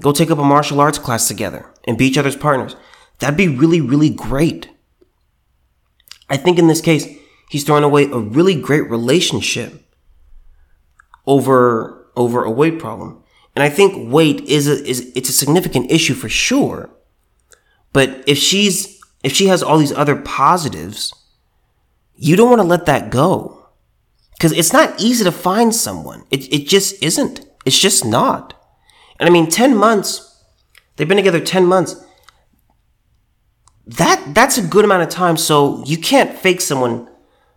Go 0.00 0.12
take 0.12 0.30
up 0.30 0.38
a 0.38 0.44
martial 0.44 0.80
arts 0.80 0.98
class 0.98 1.28
together 1.28 1.72
and 1.86 1.96
be 1.96 2.06
each 2.06 2.18
other's 2.18 2.36
partners. 2.36 2.76
That'd 3.18 3.36
be 3.36 3.48
really 3.48 3.80
really 3.80 4.10
great. 4.10 4.68
I 6.28 6.36
think 6.36 6.58
in 6.58 6.66
this 6.66 6.80
case, 6.80 7.06
he's 7.50 7.64
throwing 7.64 7.84
away 7.84 8.04
a 8.04 8.18
really 8.18 8.60
great 8.60 8.88
relationship 8.90 9.82
over 11.26 12.10
over 12.16 12.44
a 12.44 12.50
weight 12.50 12.78
problem. 12.78 13.22
And 13.54 13.62
I 13.62 13.68
think 13.68 14.12
weight 14.12 14.40
is 14.42 14.66
a, 14.66 14.82
is 14.84 15.12
it's 15.14 15.28
a 15.28 15.32
significant 15.32 15.90
issue 15.90 16.14
for 16.14 16.28
sure. 16.28 16.90
But 17.92 18.24
if 18.26 18.38
she's 18.38 19.00
if 19.22 19.32
she 19.32 19.46
has 19.46 19.62
all 19.62 19.78
these 19.78 19.92
other 19.92 20.16
positives, 20.16 21.14
you 22.14 22.36
don't 22.36 22.48
want 22.48 22.60
to 22.60 22.66
let 22.66 22.86
that 22.86 23.10
go. 23.10 23.68
Cuz 24.40 24.52
it's 24.52 24.72
not 24.72 25.00
easy 25.00 25.24
to 25.24 25.32
find 25.32 25.74
someone. 25.74 26.24
It 26.30 26.52
it 26.52 26.68
just 26.68 27.02
isn't. 27.02 27.40
It's 27.64 27.78
just 27.78 28.04
not. 28.04 28.54
And 29.18 29.28
I 29.28 29.32
mean 29.32 29.48
10 29.48 29.76
months 29.76 30.28
they've 30.96 31.08
been 31.08 31.16
together 31.16 31.40
10 31.40 31.66
months. 31.66 31.96
That 33.86 34.34
that's 34.34 34.58
a 34.58 34.62
good 34.62 34.84
amount 34.84 35.02
of 35.02 35.08
time 35.08 35.36
so 35.36 35.84
you 35.86 35.98
can't 35.98 36.36
fake 36.38 36.60
someone 36.60 37.08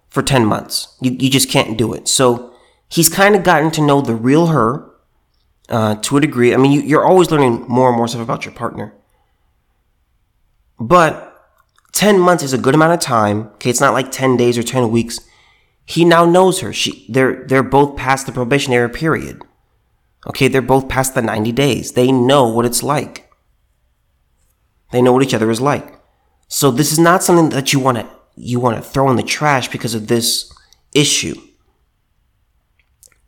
for 0.09 0.21
10 0.24 0.45
months. 0.45 0.95
You 1.01 1.12
you 1.12 1.29
just 1.29 1.50
can't 1.50 1.77
do 1.77 1.93
it. 1.93 2.07
So 2.07 2.53
he's 2.89 3.09
kind 3.09 3.35
of 3.35 3.43
gotten 3.43 3.71
to 3.71 3.81
know 3.81 4.01
the 4.01 4.15
real 4.15 4.47
her 4.47 4.91
uh, 5.69 5.95
to 5.95 6.17
a 6.17 6.21
degree. 6.21 6.53
I 6.53 6.57
mean, 6.57 6.71
you, 6.71 6.81
you're 6.81 7.05
always 7.05 7.31
learning 7.31 7.65
more 7.67 7.89
and 7.89 7.97
more 7.97 8.07
stuff 8.07 8.21
about 8.21 8.45
your 8.45 8.53
partner. 8.53 8.93
But 10.79 11.25
10 11.95 12.19
months 12.19 12.43
is 12.43 12.51
a 12.51 12.57
good 12.57 12.75
amount 12.75 12.93
of 12.93 12.99
time. 12.99 13.47
Okay, 13.55 13.69
it's 13.69 13.81
not 13.81 13.93
like 13.93 14.11
10 14.11 14.35
days 14.37 14.57
or 14.57 14.63
10 14.63 14.91
weeks. 14.91 15.19
He 15.85 16.03
now 16.03 16.25
knows 16.25 16.59
her. 16.59 16.73
She 16.73 17.05
they're 17.09 17.45
they're 17.47 17.63
both 17.63 17.95
past 17.95 18.25
the 18.25 18.31
probationary 18.31 18.89
period. 18.89 19.41
Okay, 20.27 20.47
they're 20.47 20.61
both 20.61 20.89
past 20.89 21.15
the 21.15 21.21
90 21.21 21.51
days. 21.53 21.93
They 21.93 22.11
know 22.11 22.47
what 22.49 22.65
it's 22.65 22.83
like. 22.83 23.31
They 24.91 25.01
know 25.01 25.13
what 25.13 25.23
each 25.23 25.33
other 25.33 25.49
is 25.49 25.61
like. 25.61 25.99
So 26.47 26.69
this 26.69 26.91
is 26.91 26.99
not 26.99 27.23
something 27.23 27.49
that 27.49 27.71
you 27.71 27.79
want 27.79 27.99
to 27.99 28.09
you 28.35 28.59
want 28.59 28.75
to 28.75 28.89
throw 28.89 29.09
in 29.09 29.15
the 29.15 29.23
trash 29.23 29.69
because 29.69 29.95
of 29.95 30.07
this 30.07 30.51
issue. 30.93 31.35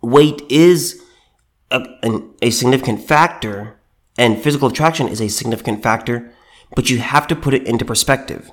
Weight 0.01 0.41
is 0.49 1.01
a, 1.71 1.85
an, 2.03 2.33
a 2.41 2.49
significant 2.49 3.07
factor 3.07 3.79
and 4.17 4.41
physical 4.41 4.67
attraction 4.67 5.07
is 5.07 5.21
a 5.21 5.29
significant 5.29 5.81
factor 5.81 6.33
but 6.75 6.89
you 6.89 6.99
have 6.99 7.27
to 7.27 7.35
put 7.35 7.53
it 7.53 7.67
into 7.67 7.85
perspective. 7.85 8.51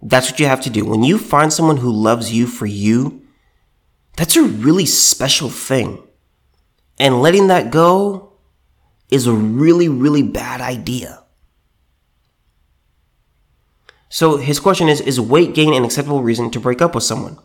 That's 0.00 0.30
what 0.30 0.40
you 0.40 0.46
have 0.46 0.60
to 0.62 0.70
do. 0.70 0.84
When 0.84 1.02
you 1.02 1.18
find 1.18 1.52
someone 1.52 1.78
who 1.78 1.90
loves 1.90 2.32
you 2.32 2.46
for 2.46 2.66
you, 2.66 3.22
that's 4.16 4.36
a 4.36 4.42
really 4.42 4.86
special 4.86 5.48
thing. 5.48 6.02
And 6.98 7.22
letting 7.22 7.48
that 7.48 7.70
go 7.70 8.32
is 9.10 9.26
a 9.26 9.32
really, 9.32 9.88
really 9.88 10.22
bad 10.22 10.60
idea. 10.60 11.24
So 14.08 14.36
his 14.36 14.60
question 14.60 14.88
is 14.88 15.00
Is 15.00 15.20
weight 15.20 15.54
gain 15.54 15.74
an 15.74 15.84
acceptable 15.84 16.22
reason 16.22 16.50
to 16.50 16.60
break 16.60 16.80
up 16.80 16.94
with 16.94 17.04
someone? 17.04 17.38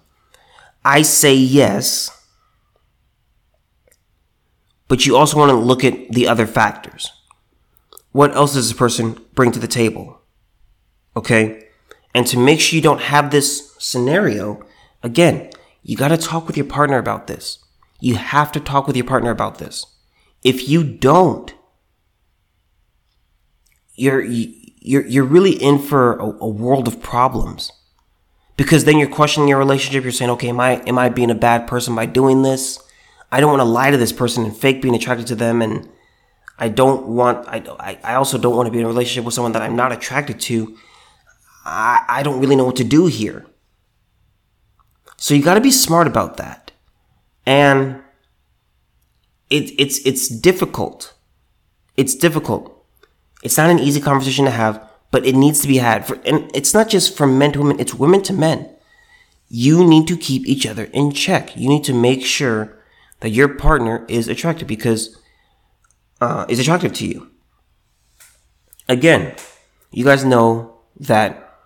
I 0.85 1.01
say 1.01 1.33
yes. 1.33 2.09
But 4.87 5.05
you 5.05 5.15
also 5.15 5.37
want 5.37 5.49
to 5.49 5.55
look 5.55 5.83
at 5.83 6.11
the 6.11 6.27
other 6.27 6.45
factors. 6.45 7.11
What 8.13 8.35
else 8.35 8.53
does 8.53 8.69
this 8.69 8.77
person 8.77 9.17
bring 9.33 9.51
to 9.51 9.59
the 9.59 9.67
table? 9.67 10.21
Okay? 11.17 11.67
And 12.13 12.25
to 12.27 12.37
make 12.37 12.59
sure 12.59 12.77
you 12.77 12.81
don't 12.81 13.01
have 13.01 13.31
this 13.31 13.75
scenario, 13.79 14.63
again, 15.01 15.49
you 15.81 15.97
got 15.97 16.09
to 16.09 16.17
talk 16.17 16.47
with 16.47 16.55
your 16.55 16.65
partner 16.65 16.97
about 16.97 17.27
this. 17.27 17.59
You 17.99 18.15
have 18.15 18.51
to 18.53 18.59
talk 18.59 18.87
with 18.87 18.95
your 18.95 19.05
partner 19.05 19.31
about 19.31 19.57
this. 19.57 19.85
If 20.43 20.69
you 20.69 20.83
don't, 20.83 21.53
you're 23.95 24.23
you're 24.23 25.05
you're 25.05 25.23
really 25.23 25.51
in 25.51 25.79
for 25.79 26.17
a, 26.17 26.25
a 26.25 26.47
world 26.47 26.87
of 26.87 27.01
problems. 27.01 27.71
Because 28.57 28.83
then 28.83 28.97
you're 28.97 29.09
questioning 29.09 29.49
your 29.49 29.57
relationship. 29.57 30.03
You're 30.03 30.11
saying, 30.11 30.31
"Okay, 30.31 30.49
am 30.49 30.59
I 30.59 30.81
am 30.81 30.99
I 30.99 31.09
being 31.09 31.31
a 31.31 31.35
bad 31.35 31.65
person 31.65 31.95
by 31.95 32.05
doing 32.05 32.41
this? 32.41 32.79
I 33.31 33.39
don't 33.39 33.49
want 33.49 33.61
to 33.61 33.65
lie 33.65 33.89
to 33.89 33.97
this 33.97 34.11
person 34.11 34.43
and 34.43 34.55
fake 34.55 34.81
being 34.81 34.95
attracted 34.95 35.27
to 35.27 35.35
them 35.35 35.61
and 35.61 35.89
I 36.57 36.69
don't 36.69 37.07
want, 37.07 37.47
I, 37.47 37.97
I 38.03 38.15
also 38.15 38.37
don't 38.37 38.55
want 38.55 38.67
to 38.67 38.71
be 38.71 38.79
in 38.79 38.85
a 38.85 38.87
relationship 38.87 39.25
with 39.25 39.33
someone 39.33 39.53
that 39.53 39.61
I'm 39.61 39.75
not 39.75 39.91
attracted 39.91 40.39
to. 40.41 40.77
I, 41.65 42.05
I 42.07 42.23
don't 42.23 42.39
really 42.39 42.55
know 42.55 42.65
what 42.65 42.75
to 42.77 42.83
do 42.83 43.07
here. 43.07 43.45
So 45.17 45.33
you 45.33 45.41
got 45.41 45.55
to 45.55 45.61
be 45.61 45.71
smart 45.71 46.07
about 46.07 46.37
that. 46.37 46.71
And 47.45 48.01
it, 49.49 49.71
it's, 49.79 49.99
it's 50.05 50.27
difficult. 50.27 51.13
It's 51.97 52.15
difficult. 52.15 52.85
It's 53.41 53.57
not 53.57 53.69
an 53.69 53.79
easy 53.79 53.99
conversation 53.99 54.45
to 54.45 54.51
have, 54.51 54.89
but 55.11 55.25
it 55.25 55.35
needs 55.35 55.61
to 55.61 55.67
be 55.67 55.77
had. 55.77 56.05
For, 56.07 56.15
and 56.25 56.49
it's 56.53 56.73
not 56.73 56.89
just 56.89 57.17
from 57.17 57.37
men 57.37 57.51
to 57.53 57.59
women, 57.59 57.79
it's 57.79 57.93
women 57.93 58.21
to 58.23 58.33
men. 58.33 58.69
You 59.49 59.85
need 59.85 60.07
to 60.07 60.17
keep 60.17 60.47
each 60.47 60.65
other 60.65 60.85
in 60.85 61.11
check. 61.11 61.55
You 61.55 61.69
need 61.69 61.83
to 61.83 61.93
make 61.93 62.25
sure 62.25 62.77
that 63.19 63.29
your 63.29 63.47
partner 63.47 64.05
is 64.09 64.27
attractive 64.27 64.67
because 64.67 65.17
uh, 66.23 66.45
is 66.47 66.59
attractive 66.59 66.93
to 66.93 67.05
you. 67.05 67.29
Again, 68.87 69.35
you 69.91 70.05
guys 70.05 70.23
know 70.23 70.79
that 70.99 71.57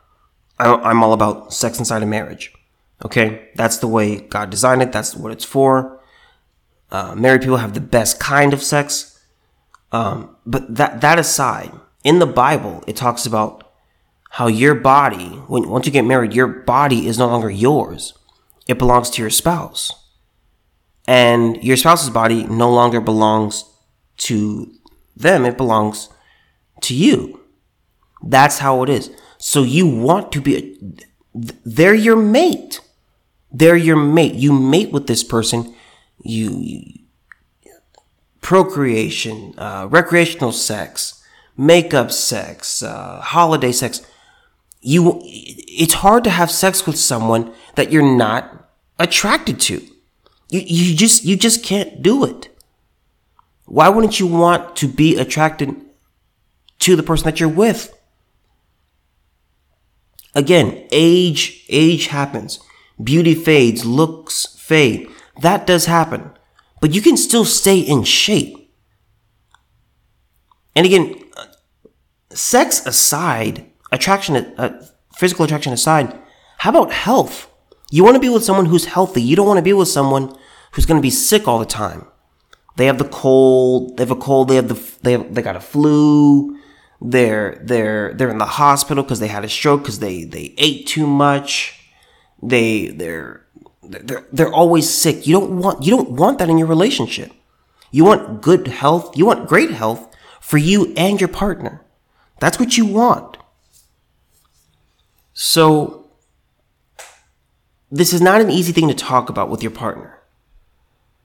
I'm 0.59 1.03
all 1.03 1.13
about 1.13 1.53
sex 1.53 1.77
inside 1.77 2.01
of 2.01 2.09
marriage. 2.09 2.51
Okay, 3.05 3.49
that's 3.55 3.77
the 3.77 3.87
way 3.87 4.21
God 4.21 4.49
designed 4.49 4.81
it. 4.81 4.91
That's 4.91 5.15
what 5.15 5.31
it's 5.31 5.45
for. 5.45 6.01
Uh, 6.89 7.13
married 7.15 7.41
people 7.41 7.57
have 7.57 7.75
the 7.75 7.81
best 7.81 8.19
kind 8.19 8.53
of 8.53 8.63
sex. 8.63 9.19
Um, 9.91 10.35
but 10.45 10.75
that 10.75 11.01
that 11.01 11.19
aside, 11.19 11.71
in 12.03 12.17
the 12.17 12.25
Bible, 12.25 12.83
it 12.87 12.95
talks 12.95 13.25
about 13.27 13.63
how 14.31 14.47
your 14.47 14.73
body, 14.73 15.29
when 15.47 15.69
once 15.69 15.85
you 15.85 15.91
get 15.91 16.05
married, 16.05 16.33
your 16.33 16.47
body 16.47 17.07
is 17.07 17.19
no 17.19 17.27
longer 17.27 17.51
yours. 17.51 18.13
It 18.67 18.79
belongs 18.79 19.09
to 19.11 19.21
your 19.21 19.29
spouse, 19.29 19.93
and 21.07 21.63
your 21.63 21.77
spouse's 21.77 22.09
body 22.09 22.45
no 22.45 22.69
longer 22.71 22.99
belongs 22.99 23.63
to 24.17 24.73
them, 25.15 25.45
it 25.45 25.57
belongs 25.57 26.09
to 26.81 26.95
you. 26.95 27.41
That's 28.23 28.59
how 28.59 28.83
it 28.83 28.89
is. 28.89 29.11
So 29.37 29.63
you 29.63 29.87
want 29.87 30.31
to 30.31 30.41
be, 30.41 30.77
they're 31.33 31.93
your 31.93 32.15
mate. 32.15 32.81
They're 33.51 33.77
your 33.77 33.95
mate. 33.95 34.35
You 34.35 34.53
mate 34.53 34.91
with 34.91 35.07
this 35.07 35.23
person. 35.23 35.75
You, 36.23 36.59
you 36.59 36.93
procreation, 38.41 39.53
uh, 39.57 39.87
recreational 39.89 40.53
sex, 40.53 41.21
makeup 41.57 42.11
sex, 42.11 42.81
uh, 42.81 43.19
holiday 43.19 43.71
sex. 43.71 44.05
You, 44.79 45.21
it's 45.23 45.95
hard 45.95 46.23
to 46.23 46.29
have 46.29 46.49
sex 46.49 46.87
with 46.87 46.97
someone 46.97 47.53
that 47.75 47.91
you're 47.91 48.15
not 48.17 48.69
attracted 48.97 49.59
to. 49.61 49.81
You, 50.49 50.61
you 50.65 50.95
just, 50.95 51.25
you 51.25 51.35
just 51.35 51.63
can't 51.63 52.01
do 52.01 52.23
it. 52.23 52.56
Why 53.67 53.89
wouldn't 53.89 54.19
you 54.19 54.27
want 54.27 54.77
to 54.77 54.87
be 54.87 55.17
attracted 55.17 55.75
to 56.79 56.95
the 56.95 57.03
person 57.03 57.25
that 57.25 57.39
you're 57.39 57.49
with? 57.49 57.93
Again, 60.33 60.87
age, 60.91 61.65
age 61.67 62.07
happens. 62.07 62.59
Beauty 63.03 63.35
fades, 63.35 63.85
looks 63.85 64.45
fade. 64.57 65.09
That 65.41 65.67
does 65.67 65.85
happen. 65.85 66.31
But 66.79 66.93
you 66.93 67.01
can 67.01 67.17
still 67.17 67.43
stay 67.43 67.79
in 67.79 68.03
shape. 68.03 68.71
And 70.75 70.85
again, 70.85 71.15
sex 72.29 72.85
aside, 72.85 73.69
attraction, 73.91 74.35
uh, 74.57 74.85
physical 75.17 75.43
attraction 75.43 75.73
aside, 75.73 76.17
how 76.59 76.69
about 76.69 76.91
health? 76.91 77.51
You 77.91 78.03
want 78.03 78.15
to 78.15 78.21
be 78.21 78.29
with 78.29 78.43
someone 78.43 78.67
who's 78.67 78.85
healthy. 78.85 79.21
You 79.21 79.35
don't 79.35 79.47
want 79.47 79.57
to 79.57 79.63
be 79.63 79.73
with 79.73 79.87
someone 79.89 80.37
who's 80.71 80.85
going 80.85 80.99
to 80.99 81.05
be 81.05 81.09
sick 81.09 81.47
all 81.47 81.59
the 81.59 81.65
time. 81.65 82.07
They 82.77 82.85
have 82.85 82.99
the 82.99 83.09
cold. 83.09 83.97
They 83.97 84.03
have 84.03 84.11
a 84.11 84.15
cold. 84.15 84.49
They 84.49 84.55
have 84.55 84.67
the 84.67 84.79
they 85.01 85.13
have, 85.13 85.33
they 85.33 85.41
got 85.41 85.55
a 85.55 85.59
flu. 85.59 86.59
They're 87.01 87.59
they're 87.63 88.13
they're 88.13 88.29
in 88.29 88.37
the 88.37 88.45
hospital 88.45 89.03
because 89.03 89.19
they 89.19 89.27
had 89.27 89.43
a 89.43 89.49
stroke 89.49 89.81
because 89.81 89.97
they 89.97 90.23
they 90.23 90.53
ate 90.59 90.85
too 90.85 91.07
much. 91.07 91.91
They 92.41 92.89
they're 92.89 93.43
they're 93.81 94.27
they're 94.31 94.53
always 94.53 94.87
sick. 94.87 95.25
You 95.25 95.39
don't 95.39 95.57
want 95.57 95.83
you 95.83 95.89
don't 95.89 96.11
want 96.11 96.37
that 96.37 96.49
in 96.49 96.59
your 96.59 96.67
relationship. 96.67 97.31
You 97.89 98.05
want 98.05 98.43
good 98.43 98.67
health. 98.67 99.17
You 99.17 99.25
want 99.25 99.49
great 99.49 99.71
health 99.71 100.15
for 100.39 100.59
you 100.59 100.93
and 100.95 101.19
your 101.19 101.29
partner. 101.29 101.83
That's 102.39 102.59
what 102.59 102.77
you 102.77 102.85
want. 102.85 103.37
So 105.33 106.11
this 107.89 108.13
is 108.13 108.21
not 108.21 108.39
an 108.39 108.51
easy 108.51 108.71
thing 108.71 108.87
to 108.87 108.93
talk 108.93 109.29
about 109.29 109.49
with 109.49 109.63
your 109.63 109.71
partner. 109.71 110.19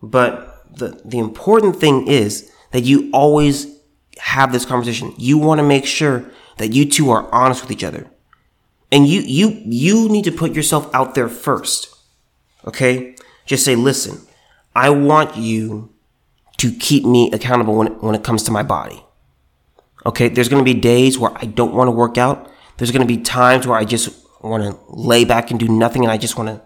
But 0.03 0.52
the 0.77 1.01
the 1.05 1.19
important 1.19 1.77
thing 1.77 2.07
is 2.09 2.51
that 2.71 2.85
you 2.85 3.11
always 3.13 3.67
have 4.19 4.53
this 4.53 4.65
conversation. 4.65 5.15
You 5.19 5.39
want 5.39 5.59
to 5.59 5.67
make 5.67 5.87
sure 5.87 6.31
that 6.59 6.73
you 6.73 6.89
two 6.89 7.11
are 7.11 7.33
honest 7.33 7.63
with 7.63 7.71
each 7.71 7.85
other. 7.85 8.11
And 8.91 9.07
you 9.07 9.21
you 9.21 9.63
you 9.65 10.09
need 10.09 10.25
to 10.25 10.33
put 10.33 10.55
yourself 10.55 10.93
out 10.95 11.15
there 11.15 11.29
first. 11.29 11.89
Okay? 12.67 13.17
Just 13.47 13.65
say, 13.65 13.75
"Listen, 13.75 14.21
I 14.75 14.91
want 14.91 15.37
you 15.37 15.93
to 16.59 16.73
keep 16.73 17.05
me 17.05 17.31
accountable 17.33 17.75
when 17.75 17.89
when 18.01 18.15
it 18.15 18.23
comes 18.23 18.43
to 18.45 18.53
my 18.53 18.63
body." 18.63 19.03
Okay? 20.05 20.29
There's 20.29 20.49
going 20.49 20.65
to 20.65 20.75
be 20.75 20.79
days 20.79 21.19
where 21.19 21.33
I 21.35 21.47
don't 21.47 21.75
want 21.75 21.89
to 21.89 21.93
work 21.93 22.19
out. 22.19 22.51
There's 22.77 22.91
going 22.91 23.07
to 23.07 23.15
be 23.17 23.23
times 23.23 23.67
where 23.67 23.79
I 23.79 23.85
just 23.85 24.11
want 24.43 24.63
to 24.65 24.79
lay 24.89 25.25
back 25.25 25.51
and 25.51 25.61
do 25.61 25.69
nothing 25.69 26.03
and 26.03 26.11
I 26.11 26.19
just 26.19 26.37
want 26.37 26.49
to 26.49 26.61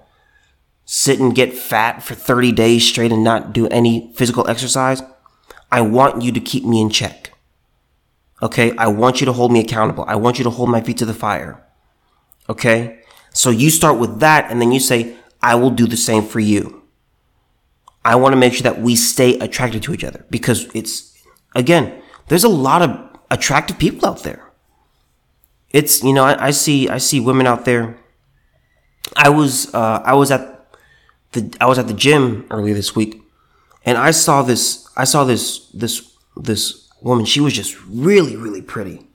sit 0.86 1.18
and 1.18 1.34
get 1.34 1.52
fat 1.52 2.02
for 2.02 2.14
30 2.14 2.52
days 2.52 2.86
straight 2.86 3.12
and 3.12 3.22
not 3.22 3.52
do 3.52 3.66
any 3.68 4.12
physical 4.14 4.48
exercise. 4.48 5.02
I 5.70 5.80
want 5.82 6.22
you 6.22 6.32
to 6.32 6.40
keep 6.40 6.64
me 6.64 6.80
in 6.80 6.90
check. 6.90 7.32
Okay. 8.40 8.74
I 8.76 8.86
want 8.86 9.20
you 9.20 9.26
to 9.26 9.32
hold 9.32 9.52
me 9.52 9.60
accountable. 9.60 10.04
I 10.06 10.14
want 10.14 10.38
you 10.38 10.44
to 10.44 10.50
hold 10.50 10.70
my 10.70 10.80
feet 10.80 10.98
to 10.98 11.04
the 11.04 11.12
fire. 11.12 11.62
Okay. 12.48 13.00
So 13.32 13.50
you 13.50 13.68
start 13.70 13.98
with 13.98 14.20
that 14.20 14.50
and 14.50 14.62
then 14.62 14.72
you 14.72 14.80
say, 14.80 15.16
I 15.42 15.56
will 15.56 15.70
do 15.70 15.86
the 15.86 15.96
same 15.96 16.22
for 16.22 16.40
you. 16.40 16.82
I 18.04 18.14
want 18.14 18.32
to 18.32 18.36
make 18.36 18.54
sure 18.54 18.62
that 18.62 18.80
we 18.80 18.94
stay 18.94 19.36
attracted 19.40 19.82
to 19.82 19.92
each 19.92 20.04
other 20.04 20.24
because 20.30 20.72
it's, 20.72 21.12
again, 21.56 22.00
there's 22.28 22.44
a 22.44 22.48
lot 22.48 22.82
of 22.82 23.18
attractive 23.30 23.78
people 23.78 24.08
out 24.08 24.22
there. 24.22 24.52
It's, 25.70 26.04
you 26.04 26.12
know, 26.12 26.24
I, 26.24 26.46
I 26.46 26.50
see, 26.52 26.88
I 26.88 26.98
see 26.98 27.18
women 27.18 27.48
out 27.48 27.64
there. 27.64 27.98
I 29.16 29.28
was, 29.28 29.74
uh, 29.74 30.02
I 30.04 30.14
was 30.14 30.30
at 30.30 30.55
the, 31.36 31.56
I 31.60 31.66
was 31.66 31.78
at 31.78 31.86
the 31.86 31.94
gym 31.94 32.46
earlier 32.50 32.74
this 32.74 32.96
week 32.96 33.22
and 33.84 33.96
I 33.96 34.10
saw 34.10 34.42
this, 34.42 34.88
I 34.96 35.04
saw 35.04 35.24
this, 35.24 35.68
this, 35.70 36.12
this 36.36 36.90
woman. 37.00 37.24
She 37.24 37.40
was 37.40 37.54
just 37.54 37.76
really, 37.86 38.36
really 38.36 38.62
pretty. 38.62 39.06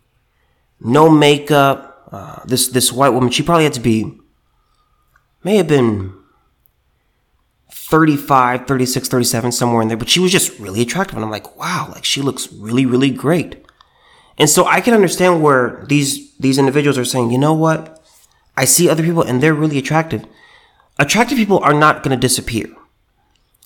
No 0.79 1.09
makeup. 1.09 1.87
Uh, 2.11 2.43
this 2.45 2.67
this 2.67 2.91
white 2.91 3.09
woman. 3.09 3.29
She 3.29 3.41
probably 3.41 3.63
had 3.63 3.73
to 3.73 3.79
be, 3.79 4.19
may 5.45 5.55
have 5.55 5.67
been 5.67 6.13
35, 7.71 8.67
36, 8.67 9.07
37, 9.07 9.51
somewhere 9.53 9.81
in 9.81 9.87
there. 9.87 9.95
But 9.95 10.09
she 10.09 10.19
was 10.19 10.31
just 10.31 10.59
really 10.59 10.81
attractive, 10.81 11.15
and 11.15 11.23
I'm 11.23 11.31
like, 11.31 11.55
wow, 11.55 11.87
like 11.89 12.03
she 12.03 12.21
looks 12.21 12.51
really, 12.51 12.85
really 12.85 13.11
great. 13.11 13.65
And 14.37 14.49
so 14.49 14.65
I 14.65 14.81
can 14.81 14.93
understand 14.93 15.41
where 15.41 15.85
these 15.87 16.35
these 16.37 16.57
individuals 16.57 16.97
are 16.97 17.05
saying, 17.05 17.31
you 17.31 17.37
know 17.37 17.53
what? 17.53 18.03
I 18.57 18.65
see 18.65 18.89
other 18.89 19.03
people 19.03 19.23
and 19.23 19.41
they're 19.41 19.53
really 19.53 19.77
attractive. 19.77 20.25
Attractive 21.01 21.35
people 21.35 21.57
are 21.63 21.73
not 21.73 22.03
going 22.03 22.15
to 22.15 22.27
disappear. 22.27 22.67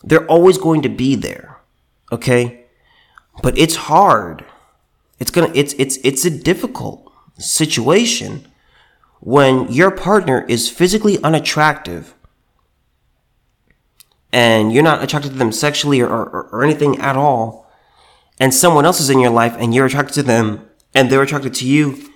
They're 0.05 0.25
always 0.27 0.57
going 0.57 0.83
to 0.83 0.89
be 0.89 1.15
there. 1.15 1.57
Okay? 2.09 2.63
But 3.43 3.57
it's 3.57 3.75
hard. 3.75 4.45
It's 5.19 5.31
gonna 5.31 5.51
it's 5.53 5.73
it's 5.73 5.97
it's 6.03 6.23
a 6.23 6.29
difficult 6.29 7.11
situation 7.37 8.47
when 9.19 9.69
your 9.69 9.91
partner 9.91 10.45
is 10.47 10.69
physically 10.69 11.21
unattractive 11.23 12.13
and 14.31 14.71
you're 14.71 14.83
not 14.83 15.03
attracted 15.03 15.33
to 15.33 15.37
them 15.37 15.51
sexually 15.51 15.99
or, 15.99 16.07
or, 16.07 16.49
or 16.53 16.63
anything 16.63 16.99
at 16.99 17.17
all, 17.17 17.69
and 18.39 18.53
someone 18.53 18.85
else 18.85 19.01
is 19.01 19.09
in 19.09 19.19
your 19.19 19.31
life 19.31 19.55
and 19.59 19.75
you're 19.75 19.85
attracted 19.85 20.13
to 20.13 20.23
them 20.23 20.69
and 20.93 21.09
they're 21.09 21.21
attracted 21.21 21.53
to 21.55 21.67
you, 21.67 22.09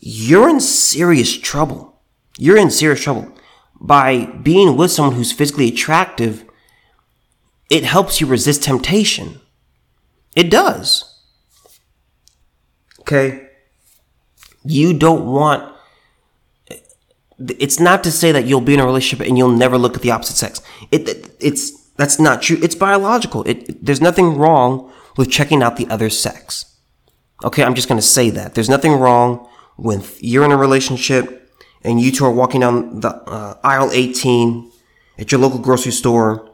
you're 0.00 0.48
in 0.48 0.58
serious 0.58 1.38
trouble. 1.38 2.00
You're 2.36 2.56
in 2.56 2.70
serious 2.70 3.00
trouble. 3.00 3.32
By 3.80 4.26
being 4.26 4.76
with 4.76 4.90
someone 4.90 5.14
who's 5.14 5.32
physically 5.32 5.68
attractive, 5.68 6.44
it 7.70 7.84
helps 7.84 8.20
you 8.20 8.26
resist 8.26 8.62
temptation. 8.62 9.40
It 10.36 10.50
does. 10.50 11.18
Okay? 13.00 13.48
You 14.64 14.92
don't 14.92 15.26
want. 15.26 15.74
It's 17.38 17.80
not 17.80 18.04
to 18.04 18.12
say 18.12 18.32
that 18.32 18.44
you'll 18.44 18.60
be 18.60 18.74
in 18.74 18.80
a 18.80 18.84
relationship 18.84 19.26
and 19.26 19.38
you'll 19.38 19.48
never 19.48 19.78
look 19.78 19.96
at 19.96 20.02
the 20.02 20.10
opposite 20.10 20.36
sex. 20.36 20.60
It, 20.90 21.08
it 21.08 21.30
it's 21.40 21.70
that's 21.92 22.20
not 22.20 22.42
true. 22.42 22.58
It's 22.62 22.74
biological. 22.74 23.44
It, 23.44 23.84
there's 23.84 24.00
nothing 24.00 24.36
wrong 24.36 24.92
with 25.16 25.30
checking 25.30 25.62
out 25.62 25.76
the 25.76 25.88
other 25.88 26.10
sex. 26.10 26.76
Okay, 27.42 27.64
I'm 27.64 27.74
just 27.74 27.88
to 27.88 28.02
say 28.02 28.28
that. 28.30 28.54
There's 28.54 28.68
nothing 28.68 28.92
wrong 28.92 29.48
with 29.78 30.22
you're 30.22 30.44
in 30.44 30.52
a 30.52 30.56
relationship 30.56 31.39
and 31.82 32.00
you 32.00 32.12
two 32.12 32.24
are 32.24 32.30
walking 32.30 32.60
down 32.60 33.00
the 33.00 33.08
uh, 33.08 33.58
aisle 33.64 33.90
18 33.92 34.70
at 35.18 35.32
your 35.32 35.40
local 35.40 35.58
grocery 35.58 35.92
store 35.92 36.50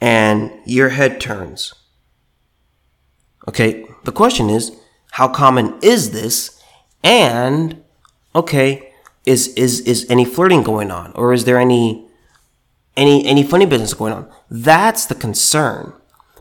and 0.00 0.52
your 0.64 0.90
head 0.90 1.20
turns 1.20 1.74
Okay, 3.48 3.86
the 4.04 4.12
question 4.12 4.50
is, 4.50 4.78
how 5.12 5.26
common 5.26 5.78
is 5.80 6.10
this? 6.10 6.62
And 7.02 7.82
okay, 8.34 8.92
is 9.24 9.48
is 9.54 9.80
is 9.80 10.06
any 10.10 10.26
flirting 10.26 10.62
going 10.62 10.90
on, 10.90 11.12
or 11.14 11.32
is 11.32 11.46
there 11.46 11.58
any 11.58 12.06
any 12.94 13.24
any 13.26 13.42
funny 13.42 13.64
business 13.64 13.94
going 13.94 14.12
on? 14.12 14.30
That's 14.50 15.06
the 15.06 15.14
concern. 15.14 15.94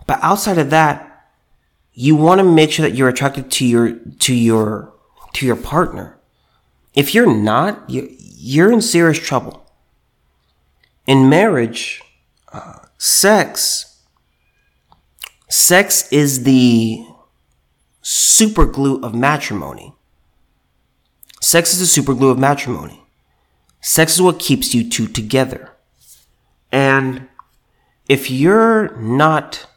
But 0.06 0.20
outside 0.22 0.58
of 0.58 0.70
that, 0.72 1.30
you 1.94 2.18
want 2.18 2.40
to 2.40 2.44
make 2.44 2.72
sure 2.72 2.88
that 2.88 2.96
you're 2.96 3.08
attracted 3.08 3.50
to 3.52 3.66
your 3.66 3.94
to 4.20 4.36
your 4.36 4.94
to 5.36 5.46
your 5.46 5.56
partner. 5.56 6.17
If 6.98 7.14
you're 7.16 7.34
not, 7.34 7.86
you're, 7.88 8.72
in 8.72 8.82
serious 8.82 9.20
trouble. 9.20 9.66
In 11.06 11.30
marriage, 11.30 12.02
uh, 12.52 12.80
sex 12.98 13.98
Sex 15.50 16.12
is 16.12 16.44
the 16.44 17.06
super 18.02 18.66
glue 18.66 19.00
of 19.02 19.16
matrimony. 19.16 19.94
Sex 21.42 21.74
is 21.74 21.80
the 21.80 21.86
super 21.86 22.14
glue 22.14 22.30
of 22.30 22.38
matrimony. 22.38 23.02
Sex 23.80 24.16
is 24.16 24.22
what 24.22 24.40
keeps 24.40 24.74
you 24.74 24.90
two 24.90 25.08
together. 25.08 25.72
And 26.72 27.30
if 28.10 28.30
you're 28.30 28.96
not, 28.98 29.68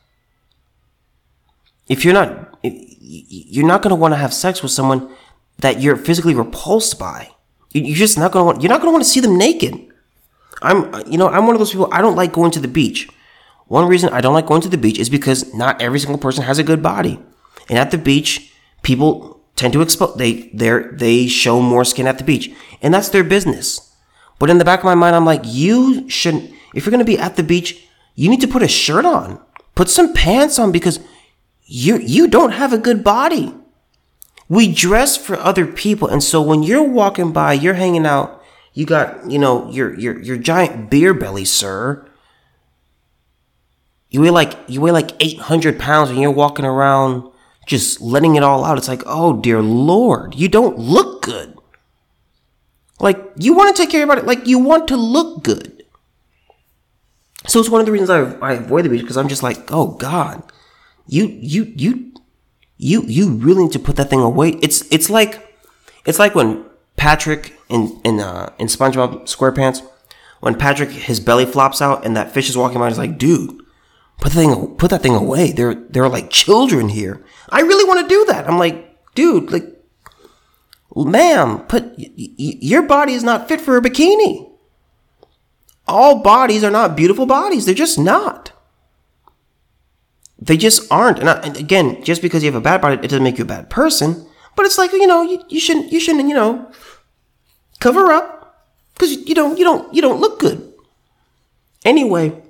if 1.89 2.05
you're 2.05 2.15
not, 2.15 2.59
you're 2.63 3.67
not 3.67 3.83
going 3.83 3.91
to 3.91 3.97
want 3.97 4.13
to 4.13 4.19
have 4.19 4.35
sex 4.35 4.63
with 4.63 4.73
someone 4.73 5.15
that 5.61 5.81
you're 5.81 5.97
physically 5.97 6.35
repulsed 6.35 6.99
by. 6.99 7.31
You're 7.73 7.97
just 7.97 8.19
not 8.19 8.33
to 8.33 8.43
want, 8.43 8.63
you're 8.63 8.71
not 8.71 8.83
to 8.83 8.91
want 8.91 9.05
to 9.05 9.09
see 9.09 9.21
them 9.21 9.39
naked. 9.39 9.75
I'm, 10.63 10.93
you 11.07 11.17
know, 11.17 11.29
I'm 11.29 11.47
one 11.47 11.55
of 11.55 11.61
those 11.61 11.71
people, 11.71 11.89
I 11.93 12.03
don't 12.03 12.17
like 12.17 12.33
going 12.33 12.51
to 12.53 12.61
the 12.61 12.69
beach. 12.69 13.09
One 13.67 13.87
reason 13.87 14.13
I 14.13 14.21
don't 14.21 14.35
like 14.35 14.47
going 14.47 14.63
to 14.63 14.69
the 14.69 14.77
beach 14.77 14.99
is 14.99 15.09
because 15.09 15.55
not 15.55 15.81
every 15.81 16.01
single 16.01 16.19
person 16.19 16.43
has 16.45 16.59
a 16.59 16.65
good 16.65 16.83
body. 16.83 17.21
And 17.69 17.79
at 17.79 17.93
the 17.93 17.99
beach, 17.99 18.53
people 18.83 19.41
tend 19.55 19.73
to 19.75 19.81
expose 19.81 20.17
they 20.17 20.51
they 20.53 20.83
they 20.93 21.27
show 21.29 21.61
more 21.61 21.85
skin 21.85 22.09
at 22.09 22.19
the 22.19 22.25
beach. 22.25 22.51
And 22.83 22.93
that's 22.93 23.11
their 23.11 23.23
business. 23.23 23.95
But 24.41 24.51
in 24.51 24.59
the 24.59 24.65
back 24.65 24.81
of 24.81 24.87
my 24.87 24.97
mind, 24.97 25.15
I'm 25.15 25.25
like, 25.25 25.43
you 25.45 26.09
shouldn't 26.11 26.51
if 26.75 26.85
you're 26.85 26.91
gonna 26.91 27.05
be 27.05 27.19
at 27.19 27.37
the 27.37 27.45
beach, 27.45 27.87
you 28.17 28.29
need 28.29 28.41
to 28.41 28.49
put 28.49 28.65
a 28.65 28.69
shirt 28.69 29.05
on. 29.05 29.41
Put 29.77 29.89
some 29.89 30.15
pants 30.15 30.59
on 30.59 30.73
because 30.73 30.99
you 31.65 31.99
you 31.99 32.27
don't 32.27 32.53
have 32.53 32.73
a 32.73 32.79
good 32.79 33.05
body. 33.05 33.55
We 34.51 34.71
dress 34.75 35.17
for 35.17 35.39
other 35.39 35.67
people, 35.67 36.09
and 36.09 36.23
so 36.23 36.43
when 36.43 36.63
you're 36.63 36.83
walking 36.83 37.33
by, 37.33 37.55
you're 37.55 37.75
hanging 37.75 38.05
out, 38.05 38.43
you 38.75 38.85
got, 38.85 39.31
you 39.31 39.39
know, 39.39 39.71
your 39.71 39.99
your 39.99 40.21
your 40.21 40.37
giant 40.37 40.91
beer 40.91 41.15
belly, 41.15 41.47
sir 41.47 42.07
you 44.11 44.21
weigh 44.21 44.31
like 44.31 44.59
you 44.67 44.81
weigh 44.81 44.91
like 44.91 45.13
800 45.21 45.79
pounds 45.79 46.11
and 46.11 46.19
you're 46.21 46.31
walking 46.31 46.65
around 46.65 47.31
just 47.67 48.01
letting 48.01 48.35
it 48.35 48.43
all 48.43 48.65
out. 48.65 48.77
It's 48.77 48.89
like, 48.89 49.03
oh 49.07 49.41
dear 49.41 49.63
lord, 49.63 50.35
you 50.35 50.49
don't 50.49 50.79
look 50.79 51.23
good. 51.23 51.57
Like 52.99 53.19
you 53.37 53.55
want 53.55 53.75
to 53.75 53.83
take 53.83 53.91
care 53.91 54.03
of 54.03 54.19
it. 54.19 54.27
Like 54.27 54.47
you 54.47 54.59
want 54.59 54.89
to 54.89 54.97
look 54.97 55.45
good. 55.45 55.85
So 57.47 57.61
it's 57.61 57.71
one 57.71 57.81
of 57.81 57.87
the 57.87 57.93
reasons 57.93 58.11
I, 58.11 58.33
I 58.41 58.53
avoid 58.55 58.85
the 58.85 58.91
beach 58.91 59.01
because 59.01 59.17
I'm 59.17 59.29
just 59.29 59.43
like, 59.43 59.73
oh 59.73 59.93
god, 59.93 60.43
you 61.07 61.27
you 61.27 61.73
you 61.77 62.10
you 62.83 63.03
you 63.03 63.31
really 63.35 63.65
need 63.65 63.73
to 63.73 63.79
put 63.79 63.97
that 63.97 64.09
thing 64.11 64.21
away. 64.21 64.51
It's 64.63 64.83
it's 64.91 65.11
like 65.11 65.55
it's 66.07 66.19
like 66.19 66.35
when 66.35 66.65
Patrick 66.97 67.55
in 67.69 68.01
in 68.05 68.21
uh, 68.21 68.53
in 68.59 68.67
SpongeBob 68.69 69.23
SquarePants 69.25 69.83
when 70.41 70.55
Patrick 70.55 70.91
his 70.91 71.21
belly 71.21 71.45
flops 71.45 71.83
out 71.83 72.05
and 72.07 72.17
that 72.17 72.33
fish 72.33 72.49
is 72.49 72.57
walking 72.57 72.79
by. 72.79 72.89
He's 72.89 72.97
like, 72.99 73.19
dude, 73.19 73.61
put 74.19 74.33
the 74.33 74.41
thing 74.41 74.75
put 74.77 74.91
that 74.91 75.03
thing 75.03 75.15
away. 75.15 75.53
There 75.53 75.75
there 75.75 76.03
are 76.05 76.09
like 76.09 76.31
children 76.31 76.89
here. 76.89 77.23
I 77.51 77.61
really 77.61 77.85
want 77.85 78.01
to 78.01 78.09
do 78.09 78.25
that. 78.33 78.49
I'm 78.49 78.59
like, 78.59 78.97
dude, 79.15 79.51
like, 79.53 79.67
ma'am, 80.97 81.59
put 81.67 81.85
y- 81.99 82.11
y- 82.17 82.59
your 82.61 82.83
body 82.83 83.13
is 83.13 83.23
not 83.25 83.47
fit 83.49 83.61
for 83.61 83.77
a 83.77 83.83
bikini. 83.83 84.49
All 85.87 86.21
bodies 86.23 86.65
are 86.65 86.71
not 86.71 86.97
beautiful 86.97 87.27
bodies. 87.27 87.67
They're 87.67 87.75
just 87.75 87.99
not. 87.99 88.53
They 90.41 90.57
just 90.57 90.91
aren't. 90.91 91.19
And, 91.19 91.29
I, 91.29 91.41
and 91.41 91.57
again, 91.57 92.03
just 92.03 92.23
because 92.23 92.43
you 92.43 92.51
have 92.51 92.59
a 92.59 92.65
bad 92.65 92.81
body, 92.81 92.95
it 92.95 93.03
doesn't 93.03 93.23
make 93.23 93.39
you 93.39 93.45
a 93.45 93.47
bad 93.47 93.69
person. 93.69 94.27
But 94.57 94.67
it's 94.67 94.79
like 94.79 94.93
you 94.93 95.07
know, 95.07 95.23
you, 95.23 95.43
you 95.49 95.61
shouldn't 95.61 95.93
you 95.93 96.01
shouldn't 96.01 96.29
you 96.29 96.35
know 96.35 96.71
cover 97.79 98.11
up 98.11 98.69
because 98.95 99.13
you 99.27 99.35
don't 99.35 99.59
you 99.59 99.65
don't 99.65 99.93
you 99.95 100.03
don't 100.03 100.21
look 100.21 100.39
good. 100.41 100.73
Anyway, 101.85 102.43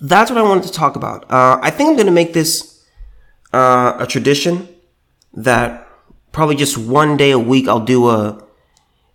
that's 0.00 0.30
what 0.30 0.38
I 0.38 0.42
wanted 0.42 0.64
to 0.64 0.72
talk 0.72 0.96
about. 0.96 1.30
Uh, 1.30 1.58
I 1.60 1.70
think 1.70 1.90
I'm 1.90 1.96
going 1.96 2.06
to 2.06 2.12
make 2.12 2.32
this 2.32 2.84
uh, 3.52 3.96
a 3.98 4.06
tradition 4.06 4.68
that 5.34 5.86
probably 6.32 6.56
just 6.56 6.78
one 6.78 7.16
day 7.16 7.30
a 7.30 7.38
week 7.38 7.68
I'll 7.68 7.84
do 7.84 8.08
a 8.08 8.42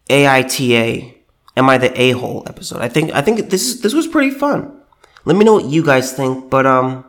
AITA. 0.10 1.16
Am 1.56 1.70
I 1.70 1.78
the 1.78 2.00
a 2.00 2.12
hole 2.12 2.44
episode? 2.48 2.82
I 2.82 2.90
think 2.90 3.12
I 3.14 3.22
think 3.22 3.50
this 3.50 3.68
is 3.68 3.82
this 3.82 3.94
was 3.94 4.08
pretty 4.08 4.32
fun. 4.32 4.82
Let 5.26 5.38
me 5.38 5.46
know 5.46 5.54
what 5.54 5.66
you 5.66 5.84
guys 5.84 6.12
think. 6.14 6.50
But 6.50 6.66
um, 6.66 7.06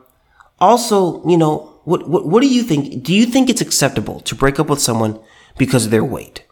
also 0.64 1.26
you 1.26 1.36
know 1.36 1.74
what 1.84 2.08
what 2.08 2.26
what 2.26 2.42
do 2.42 2.48
you 2.48 2.62
think? 2.62 3.02
Do 3.02 3.14
you 3.14 3.26
think 3.26 3.48
it's 3.48 3.60
acceptable 3.60 4.20
to 4.20 4.34
break 4.34 4.58
up 4.58 4.68
with 4.68 4.80
someone 4.80 5.20
because 5.58 5.84
of 5.84 5.90
their 5.90 6.04
weight? 6.04 6.44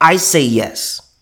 I 0.00 0.16
say 0.16 0.42
yes, 0.42 1.14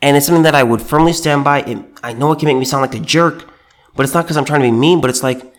and 0.00 0.16
it's 0.16 0.26
something 0.26 0.44
that 0.44 0.54
I 0.54 0.62
would 0.62 0.80
firmly 0.80 1.12
stand 1.12 1.44
by. 1.44 1.62
It, 1.62 1.78
I 2.02 2.12
know 2.12 2.32
it 2.32 2.38
can 2.38 2.46
make 2.46 2.56
me 2.56 2.64
sound 2.64 2.82
like 2.82 2.94
a 2.94 3.04
jerk, 3.04 3.48
but 3.96 4.04
it's 4.04 4.14
not 4.14 4.24
because 4.24 4.36
I'm 4.36 4.44
trying 4.44 4.60
to 4.60 4.68
be 4.68 4.72
mean. 4.72 5.00
But 5.00 5.10
it's 5.10 5.22
like 5.22 5.52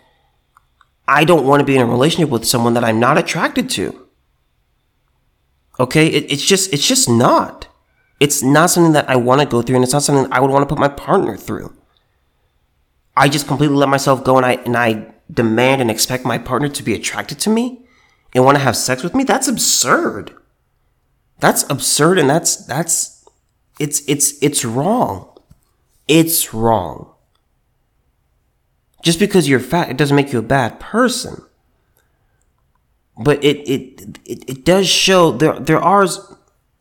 I 1.08 1.26
don't 1.26 1.46
want 1.46 1.60
to 1.60 1.66
be 1.66 1.76
in 1.76 1.82
a 1.82 1.86
relationship 1.86 2.30
with 2.30 2.46
someone 2.46 2.74
that 2.76 2.86
I'm 2.86 3.00
not 3.00 3.18
attracted 3.18 3.70
to. 3.72 4.08
Okay, 5.80 6.08
it, 6.08 6.32
it's 6.32 6.46
just 6.46 6.72
it's 6.72 6.88
just 6.88 7.10
not. 7.10 7.68
It's 8.22 8.44
not 8.44 8.70
something 8.70 8.94
that 8.94 9.10
I 9.10 9.16
want 9.18 9.42
to 9.42 9.48
go 9.48 9.62
through, 9.62 9.76
and 9.76 9.84
it's 9.84 9.94
not 9.94 10.04
something 10.04 10.32
I 10.32 10.40
would 10.40 10.52
want 10.52 10.62
to 10.64 10.74
put 10.74 10.80
my 10.80 10.88
partner 10.88 11.36
through. 11.36 11.76
I 13.18 13.28
just 13.28 13.48
completely 13.48 13.76
let 13.76 13.90
myself 13.90 14.24
go, 14.24 14.38
and 14.38 14.46
I 14.46 14.54
and 14.54 14.78
I 14.78 15.14
demand 15.32 15.82
and 15.82 15.90
expect 15.90 16.26
my 16.26 16.38
partner 16.38 16.70
to 16.70 16.84
be 16.84 16.94
attracted 16.94 17.40
to 17.40 17.50
me 17.50 17.86
and 18.34 18.46
want 18.46 18.56
to 18.56 18.64
have 18.64 18.76
sex 18.76 19.04
with 19.04 19.16
me. 19.16 19.24
That's 19.24 19.48
absurd. 19.48 20.36
That's 21.40 21.68
absurd, 21.70 22.20
and 22.20 22.30
that's 22.30 22.56
that's 22.56 23.26
it's 23.80 24.02
it's 24.08 24.42
it's 24.44 24.64
wrong. 24.64 25.28
It's 26.08 26.54
wrong. 26.54 27.14
Just 29.04 29.20
because 29.20 29.50
you're 29.50 29.60
fat, 29.60 29.90
it 29.90 29.98
doesn't 29.98 30.16
make 30.16 30.32
you 30.32 30.40
a 30.40 30.44
bad 30.44 30.80
person. 30.80 31.44
But 33.18 33.44
it 33.44 33.58
it 33.68 34.20
it, 34.26 34.50
it 34.50 34.66
does 34.66 34.88
show 34.88 35.32
there 35.32 35.60
there 35.60 35.82
are 35.82 36.06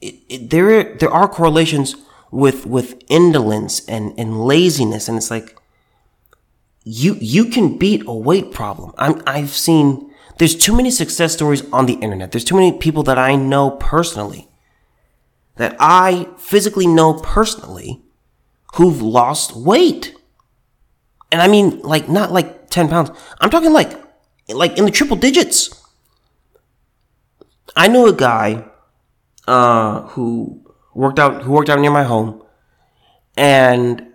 it, 0.00 0.14
it, 0.28 0.50
there 0.50 0.94
there 0.96 1.10
are 1.10 1.28
correlations 1.28 1.96
with 2.30 2.66
with 2.66 3.02
indolence 3.08 3.84
and 3.88 4.12
and 4.18 4.44
laziness, 4.44 5.08
and 5.08 5.16
it's 5.16 5.30
like 5.30 5.56
you 6.84 7.16
you 7.20 7.46
can 7.46 7.78
beat 7.78 8.02
a 8.06 8.14
weight 8.14 8.52
problem. 8.52 8.92
I'm 8.98 9.22
I've 9.26 9.50
seen 9.50 10.10
there's 10.38 10.56
too 10.56 10.74
many 10.74 10.90
success 10.90 11.34
stories 11.34 11.68
on 11.70 11.86
the 11.86 11.94
internet. 11.94 12.32
There's 12.32 12.44
too 12.44 12.56
many 12.56 12.72
people 12.72 13.02
that 13.04 13.18
I 13.18 13.36
know 13.36 13.72
personally 13.72 14.48
that 15.60 15.76
I 15.78 16.26
physically 16.38 16.86
know 16.86 17.12
personally 17.12 18.00
who've 18.76 19.02
lost 19.02 19.54
weight. 19.54 20.14
And 21.30 21.42
I 21.42 21.48
mean, 21.48 21.80
like, 21.80 22.08
not 22.08 22.32
like 22.32 22.70
10 22.70 22.88
pounds. 22.88 23.10
I'm 23.38 23.50
talking 23.50 23.70
like, 23.70 23.92
like 24.48 24.78
in 24.78 24.86
the 24.86 24.90
triple 24.90 25.18
digits. 25.18 25.68
I 27.76 27.88
knew 27.88 28.06
a 28.06 28.14
guy, 28.14 28.64
uh, 29.46 30.02
who 30.08 30.64
worked 30.94 31.18
out, 31.18 31.42
who 31.42 31.52
worked 31.52 31.68
out 31.68 31.78
near 31.78 31.90
my 31.90 32.04
home. 32.04 32.42
And 33.36 34.09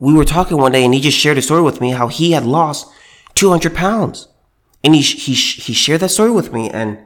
we 0.00 0.14
were 0.14 0.24
talking 0.24 0.56
one 0.56 0.72
day 0.72 0.84
and 0.84 0.94
he 0.94 1.00
just 1.00 1.18
shared 1.18 1.38
a 1.38 1.42
story 1.42 1.62
with 1.62 1.80
me 1.80 1.90
how 1.90 2.08
he 2.08 2.32
had 2.32 2.44
lost 2.44 2.90
200 3.34 3.74
pounds. 3.74 4.28
And 4.82 4.94
he, 4.94 5.02
he, 5.02 5.34
he 5.34 5.74
shared 5.74 6.00
that 6.00 6.08
story 6.08 6.30
with 6.30 6.52
me. 6.52 6.70
And 6.70 6.98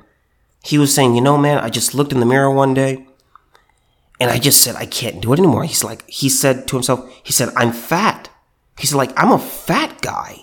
he 0.62 0.78
was 0.78 0.94
saying, 0.94 1.16
you 1.16 1.20
know, 1.20 1.37
man, 1.37 1.59
I 1.59 1.68
just 1.68 1.92
looked 1.92 2.12
in 2.12 2.20
the 2.20 2.26
mirror 2.26 2.50
one 2.50 2.72
day 2.72 3.04
and 4.20 4.30
I 4.30 4.38
just 4.38 4.62
said, 4.62 4.76
I 4.76 4.87
can't 4.87 5.20
do 5.20 5.33
it 5.33 5.40
anymore. 5.40 5.64
He's 5.64 5.83
like, 5.83 6.09
he 6.09 6.28
said 6.28 6.68
to 6.68 6.76
himself, 6.76 7.12
he 7.24 7.33
said, 7.33 7.50
I'm 7.57 7.72
fat. 7.72 8.30
He 8.78 8.87
said, 8.87 8.96
like, 8.96 9.12
I'm 9.16 9.33
a 9.33 9.38
fat 9.38 10.00
guy. 10.00 10.38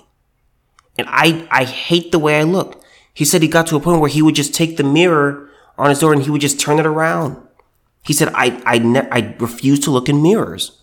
And 0.97 1.07
I, 1.09 1.47
I 1.49 1.63
hate 1.63 2.11
the 2.11 2.19
way 2.19 2.37
I 2.37 2.43
look. 2.43 2.83
He 3.13 3.23
said 3.23 3.41
he 3.41 3.47
got 3.47 3.67
to 3.67 3.77
a 3.77 3.79
point 3.79 4.01
where 4.01 4.09
he 4.09 4.21
would 4.21 4.35
just 4.35 4.53
take 4.53 4.75
the 4.75 4.83
mirror 4.83 5.49
on 5.77 5.89
his 5.89 5.99
door 5.99 6.11
and 6.11 6.21
he 6.21 6.29
would 6.29 6.41
just 6.41 6.59
turn 6.59 6.79
it 6.79 6.85
around. 6.85 7.37
He 8.03 8.13
said, 8.13 8.29
I, 8.33 8.61
I, 8.65 8.77
ne- 8.79 9.09
I 9.09 9.35
refuse 9.39 9.79
to 9.81 9.91
look 9.91 10.09
in 10.09 10.21
mirrors. 10.21 10.80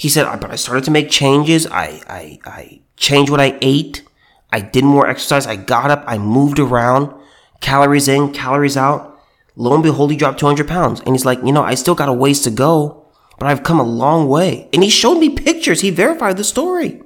He 0.00 0.08
said, 0.08 0.24
but 0.40 0.50
I 0.50 0.56
started 0.56 0.84
to 0.84 0.90
make 0.90 1.10
changes. 1.10 1.66
I, 1.66 2.00
I, 2.08 2.38
I 2.44 2.80
changed 2.96 3.30
what 3.30 3.40
I 3.40 3.58
ate. 3.60 4.02
I 4.50 4.60
did 4.60 4.84
more 4.84 5.06
exercise. 5.06 5.46
I 5.46 5.56
got 5.56 5.90
up. 5.90 6.02
I 6.06 6.16
moved 6.16 6.58
around. 6.58 7.14
Calories 7.60 8.08
in, 8.08 8.32
calories 8.32 8.76
out. 8.76 9.20
Lo 9.56 9.74
and 9.74 9.82
behold, 9.82 10.10
he 10.10 10.16
dropped 10.16 10.40
200 10.40 10.66
pounds. 10.66 11.00
And 11.00 11.10
he's 11.14 11.26
like, 11.26 11.38
you 11.44 11.52
know, 11.52 11.62
I 11.62 11.74
still 11.74 11.94
got 11.94 12.08
a 12.08 12.14
ways 12.14 12.40
to 12.42 12.50
go 12.50 13.00
but 13.40 13.48
I've 13.48 13.64
come 13.64 13.80
a 13.80 13.84
long 13.84 14.28
way. 14.28 14.68
And 14.72 14.84
he 14.84 14.90
showed 14.90 15.18
me 15.18 15.30
pictures. 15.30 15.80
He 15.80 15.90
verified 15.90 16.36
the 16.36 16.44
story. 16.44 17.02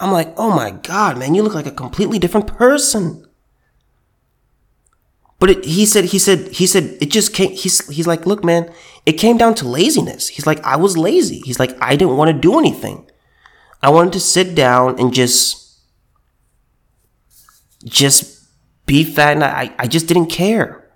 I'm 0.00 0.10
like, 0.10 0.32
oh 0.38 0.50
my 0.50 0.70
God, 0.70 1.18
man, 1.18 1.34
you 1.34 1.42
look 1.42 1.54
like 1.54 1.66
a 1.66 1.70
completely 1.70 2.18
different 2.18 2.46
person. 2.46 3.25
But 5.46 5.58
it, 5.58 5.64
he 5.64 5.86
said, 5.86 6.06
he 6.06 6.18
said, 6.18 6.48
he 6.48 6.66
said, 6.66 6.98
it 7.00 7.12
just 7.12 7.32
came, 7.32 7.52
he's, 7.52 7.86
he's 7.86 8.08
like, 8.08 8.26
look, 8.26 8.42
man, 8.42 8.68
it 9.06 9.12
came 9.12 9.36
down 9.36 9.54
to 9.56 9.68
laziness. 9.68 10.26
He's 10.26 10.44
like, 10.44 10.58
I 10.64 10.74
was 10.74 10.98
lazy. 10.98 11.40
He's 11.44 11.60
like, 11.60 11.80
I 11.80 11.94
didn't 11.94 12.16
want 12.16 12.32
to 12.32 12.36
do 12.36 12.58
anything. 12.58 13.08
I 13.80 13.90
wanted 13.90 14.14
to 14.14 14.20
sit 14.20 14.56
down 14.56 14.98
and 14.98 15.14
just, 15.14 15.78
just 17.84 18.48
be 18.86 19.04
fat. 19.04 19.34
And 19.34 19.44
I, 19.44 19.72
I 19.78 19.86
just 19.86 20.08
didn't 20.08 20.26
care. 20.26 20.90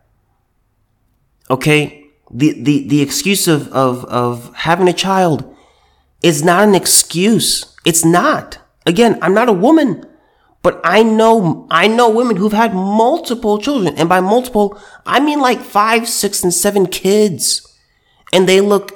Okay 1.48 2.00
the, 2.30 2.60
the, 2.62 2.88
the 2.88 3.02
excuse 3.02 3.48
of, 3.48 3.68
of, 3.72 4.04
of 4.06 4.54
having 4.54 4.88
a 4.88 4.92
child 4.92 5.56
is 6.22 6.42
not 6.42 6.68
an 6.68 6.74
excuse. 6.74 7.76
It's 7.84 8.04
not. 8.04 8.58
Again, 8.86 9.18
I'm 9.20 9.34
not 9.34 9.48
a 9.48 9.52
woman, 9.52 10.06
but 10.62 10.80
I 10.84 11.02
know, 11.02 11.66
I 11.70 11.88
know 11.88 12.10
women 12.10 12.36
who've 12.36 12.52
had 12.52 12.74
multiple 12.74 13.58
children. 13.58 13.96
And 13.96 14.08
by 14.08 14.20
multiple, 14.20 14.78
I 15.06 15.20
mean 15.20 15.40
like 15.40 15.60
five, 15.60 16.08
six, 16.08 16.42
and 16.42 16.52
seven 16.52 16.86
kids. 16.86 17.66
And 18.32 18.48
they 18.48 18.60
look 18.60 18.92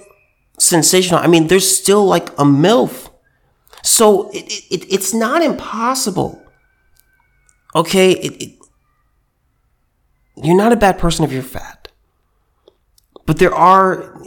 sensational. 0.58 1.20
I 1.20 1.26
mean, 1.26 1.46
they're 1.46 1.60
still 1.60 2.04
like 2.04 2.28
a 2.32 2.44
MILF. 2.44 3.10
So 3.82 4.30
it, 4.30 4.44
it, 4.70 4.92
it's 4.92 5.14
not 5.14 5.42
impossible. 5.42 6.42
Okay. 7.74 8.12
It, 8.12 8.42
it, 8.42 8.58
you're 10.36 10.56
not 10.56 10.72
a 10.72 10.76
bad 10.76 10.98
person 10.98 11.24
if 11.24 11.32
you're 11.32 11.42
fat. 11.42 11.88
But 13.26 13.38
there 13.38 13.54
are 13.54 14.20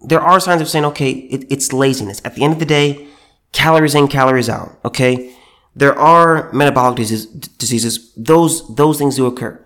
there 0.00 0.20
are 0.20 0.38
signs 0.38 0.60
of 0.60 0.68
saying, 0.68 0.84
okay, 0.84 1.10
it, 1.10 1.46
it's 1.50 1.72
laziness. 1.72 2.20
At 2.24 2.34
the 2.34 2.44
end 2.44 2.52
of 2.52 2.58
the 2.58 2.66
day, 2.66 3.08
calories 3.52 3.94
in, 3.94 4.06
calories 4.06 4.48
out. 4.48 4.78
Okay, 4.84 5.34
there 5.76 5.98
are 5.98 6.52
metabolic 6.52 6.96
disease, 6.96 7.26
diseases. 7.26 8.12
Those 8.16 8.74
those 8.74 8.98
things 8.98 9.16
do 9.16 9.26
occur, 9.26 9.64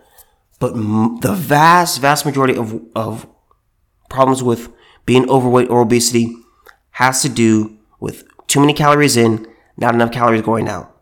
but 0.58 0.72
m- 0.72 1.18
the 1.20 1.34
vast 1.34 2.00
vast 2.00 2.24
majority 2.24 2.56
of 2.56 2.80
of 2.94 3.26
problems 4.08 4.42
with 4.42 4.72
being 5.06 5.28
overweight 5.28 5.70
or 5.70 5.80
obesity 5.80 6.34
has 6.92 7.22
to 7.22 7.28
do 7.28 7.76
with 8.00 8.24
too 8.46 8.60
many 8.60 8.72
calories 8.72 9.16
in, 9.16 9.46
not 9.76 9.94
enough 9.94 10.12
calories 10.12 10.42
going 10.42 10.68
out. 10.68 10.94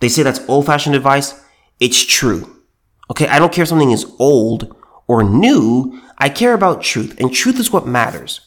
They 0.00 0.08
say 0.08 0.22
that's 0.22 0.40
old 0.48 0.66
fashioned 0.66 0.94
advice. 0.94 1.34
It's 1.80 2.04
true. 2.04 2.62
Okay, 3.10 3.28
I 3.28 3.38
don't 3.38 3.52
care 3.52 3.62
if 3.62 3.68
something 3.68 3.90
is 3.92 4.06
old 4.18 4.74
or 5.06 5.22
new. 5.22 6.00
I 6.18 6.28
care 6.28 6.54
about 6.54 6.82
truth, 6.82 7.18
and 7.20 7.32
truth 7.32 7.58
is 7.58 7.72
what 7.72 7.86
matters. 7.86 8.40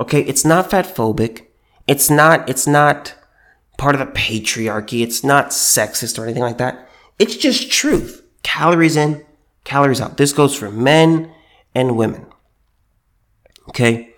Okay, 0.00 0.20
it's 0.22 0.44
not 0.44 0.70
fat 0.70 0.86
phobic. 0.86 1.46
It's 1.86 2.08
not, 2.10 2.48
it's 2.48 2.66
not 2.66 3.14
part 3.78 3.94
of 3.94 4.00
the 4.00 4.12
patriarchy. 4.12 5.02
It's 5.02 5.24
not 5.24 5.50
sexist 5.50 6.18
or 6.18 6.24
anything 6.24 6.42
like 6.42 6.58
that. 6.58 6.90
It's 7.18 7.36
just 7.36 7.72
truth. 7.72 8.22
Calories 8.42 8.96
in, 8.96 9.24
calories 9.64 10.00
out. 10.00 10.18
This 10.18 10.34
goes 10.34 10.54
for 10.54 10.70
men 10.70 11.32
and 11.74 11.96
women. 11.96 12.26
Okay? 13.70 14.14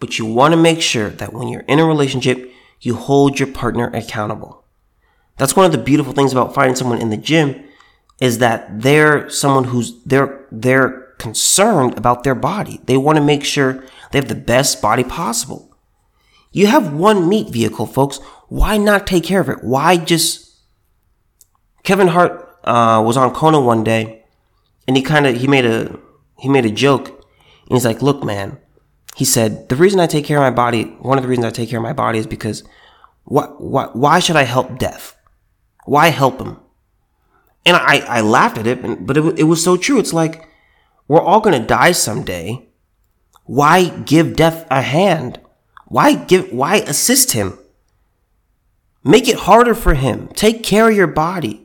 But 0.00 0.18
you 0.18 0.26
want 0.26 0.52
to 0.52 0.60
make 0.60 0.82
sure 0.82 1.10
that 1.10 1.32
when 1.32 1.46
you're 1.46 1.60
in 1.62 1.78
a 1.78 1.84
relationship, 1.84 2.50
you 2.80 2.96
hold 2.96 3.38
your 3.38 3.52
partner 3.52 3.88
accountable. 3.94 4.64
That's 5.36 5.54
one 5.54 5.66
of 5.66 5.72
the 5.72 5.78
beautiful 5.78 6.12
things 6.12 6.32
about 6.32 6.54
finding 6.54 6.76
someone 6.76 7.00
in 7.00 7.10
the 7.10 7.16
gym 7.16 7.64
is 8.20 8.38
that 8.38 8.82
they're 8.82 9.28
someone 9.30 9.64
who's 9.64 10.02
they're 10.04 10.46
they're 10.50 11.14
concerned 11.18 11.96
about 11.96 12.24
their 12.24 12.34
body. 12.34 12.80
They 12.84 12.96
want 12.96 13.16
to 13.16 13.24
make 13.24 13.44
sure 13.44 13.84
they 14.10 14.18
have 14.18 14.28
the 14.28 14.34
best 14.34 14.82
body 14.82 15.04
possible. 15.04 15.72
You 16.52 16.66
have 16.66 16.92
one 16.92 17.28
meat 17.28 17.50
vehicle, 17.50 17.86
folks. 17.86 18.20
Why 18.52 18.76
not 18.76 19.06
take 19.06 19.24
care 19.24 19.40
of 19.40 19.48
it? 19.48 19.64
Why 19.64 19.96
just 19.96 20.58
Kevin 21.84 22.08
Hart 22.08 22.32
uh, 22.64 23.02
was 23.02 23.16
on 23.16 23.32
Conan 23.32 23.64
one 23.64 23.82
day, 23.82 24.26
and 24.86 24.94
he 24.94 25.02
kind 25.02 25.26
of 25.26 25.40
he 25.40 25.46
made 25.46 25.64
a 25.64 25.98
he 26.38 26.50
made 26.50 26.66
a 26.66 26.70
joke, 26.70 27.08
and 27.08 27.70
he's 27.70 27.86
like, 27.86 28.02
"Look, 28.02 28.22
man," 28.22 28.58
he 29.16 29.24
said, 29.24 29.70
"the 29.70 29.74
reason 29.74 30.00
I 30.00 30.06
take 30.06 30.26
care 30.26 30.36
of 30.36 30.42
my 30.42 30.54
body, 30.54 30.82
one 31.00 31.16
of 31.16 31.22
the 31.22 31.28
reasons 31.28 31.46
I 31.46 31.50
take 31.50 31.70
care 31.70 31.78
of 31.78 31.82
my 31.82 31.94
body 31.94 32.18
is 32.18 32.26
because 32.26 32.62
what 33.24 33.58
what 33.58 33.96
why 33.96 34.18
should 34.18 34.36
I 34.36 34.42
help 34.42 34.78
death? 34.78 35.16
Why 35.86 36.08
help 36.08 36.38
him?" 36.38 36.58
And 37.64 37.78
I 37.78 38.00
I 38.00 38.20
laughed 38.20 38.58
at 38.58 38.66
it, 38.66 39.06
but 39.06 39.16
it 39.16 39.38
it 39.38 39.44
was 39.44 39.64
so 39.64 39.78
true. 39.78 39.98
It's 39.98 40.12
like 40.12 40.46
we're 41.08 41.22
all 41.22 41.40
gonna 41.40 41.66
die 41.66 41.92
someday. 41.92 42.68
Why 43.44 43.88
give 43.88 44.36
death 44.36 44.66
a 44.70 44.82
hand? 44.82 45.40
Why 45.86 46.12
give 46.12 46.52
why 46.52 46.84
assist 46.84 47.32
him? 47.32 47.58
Make 49.04 49.28
it 49.28 49.36
harder 49.36 49.74
for 49.74 49.94
him. 49.94 50.28
Take 50.28 50.62
care 50.62 50.88
of 50.88 50.96
your 50.96 51.06
body 51.06 51.62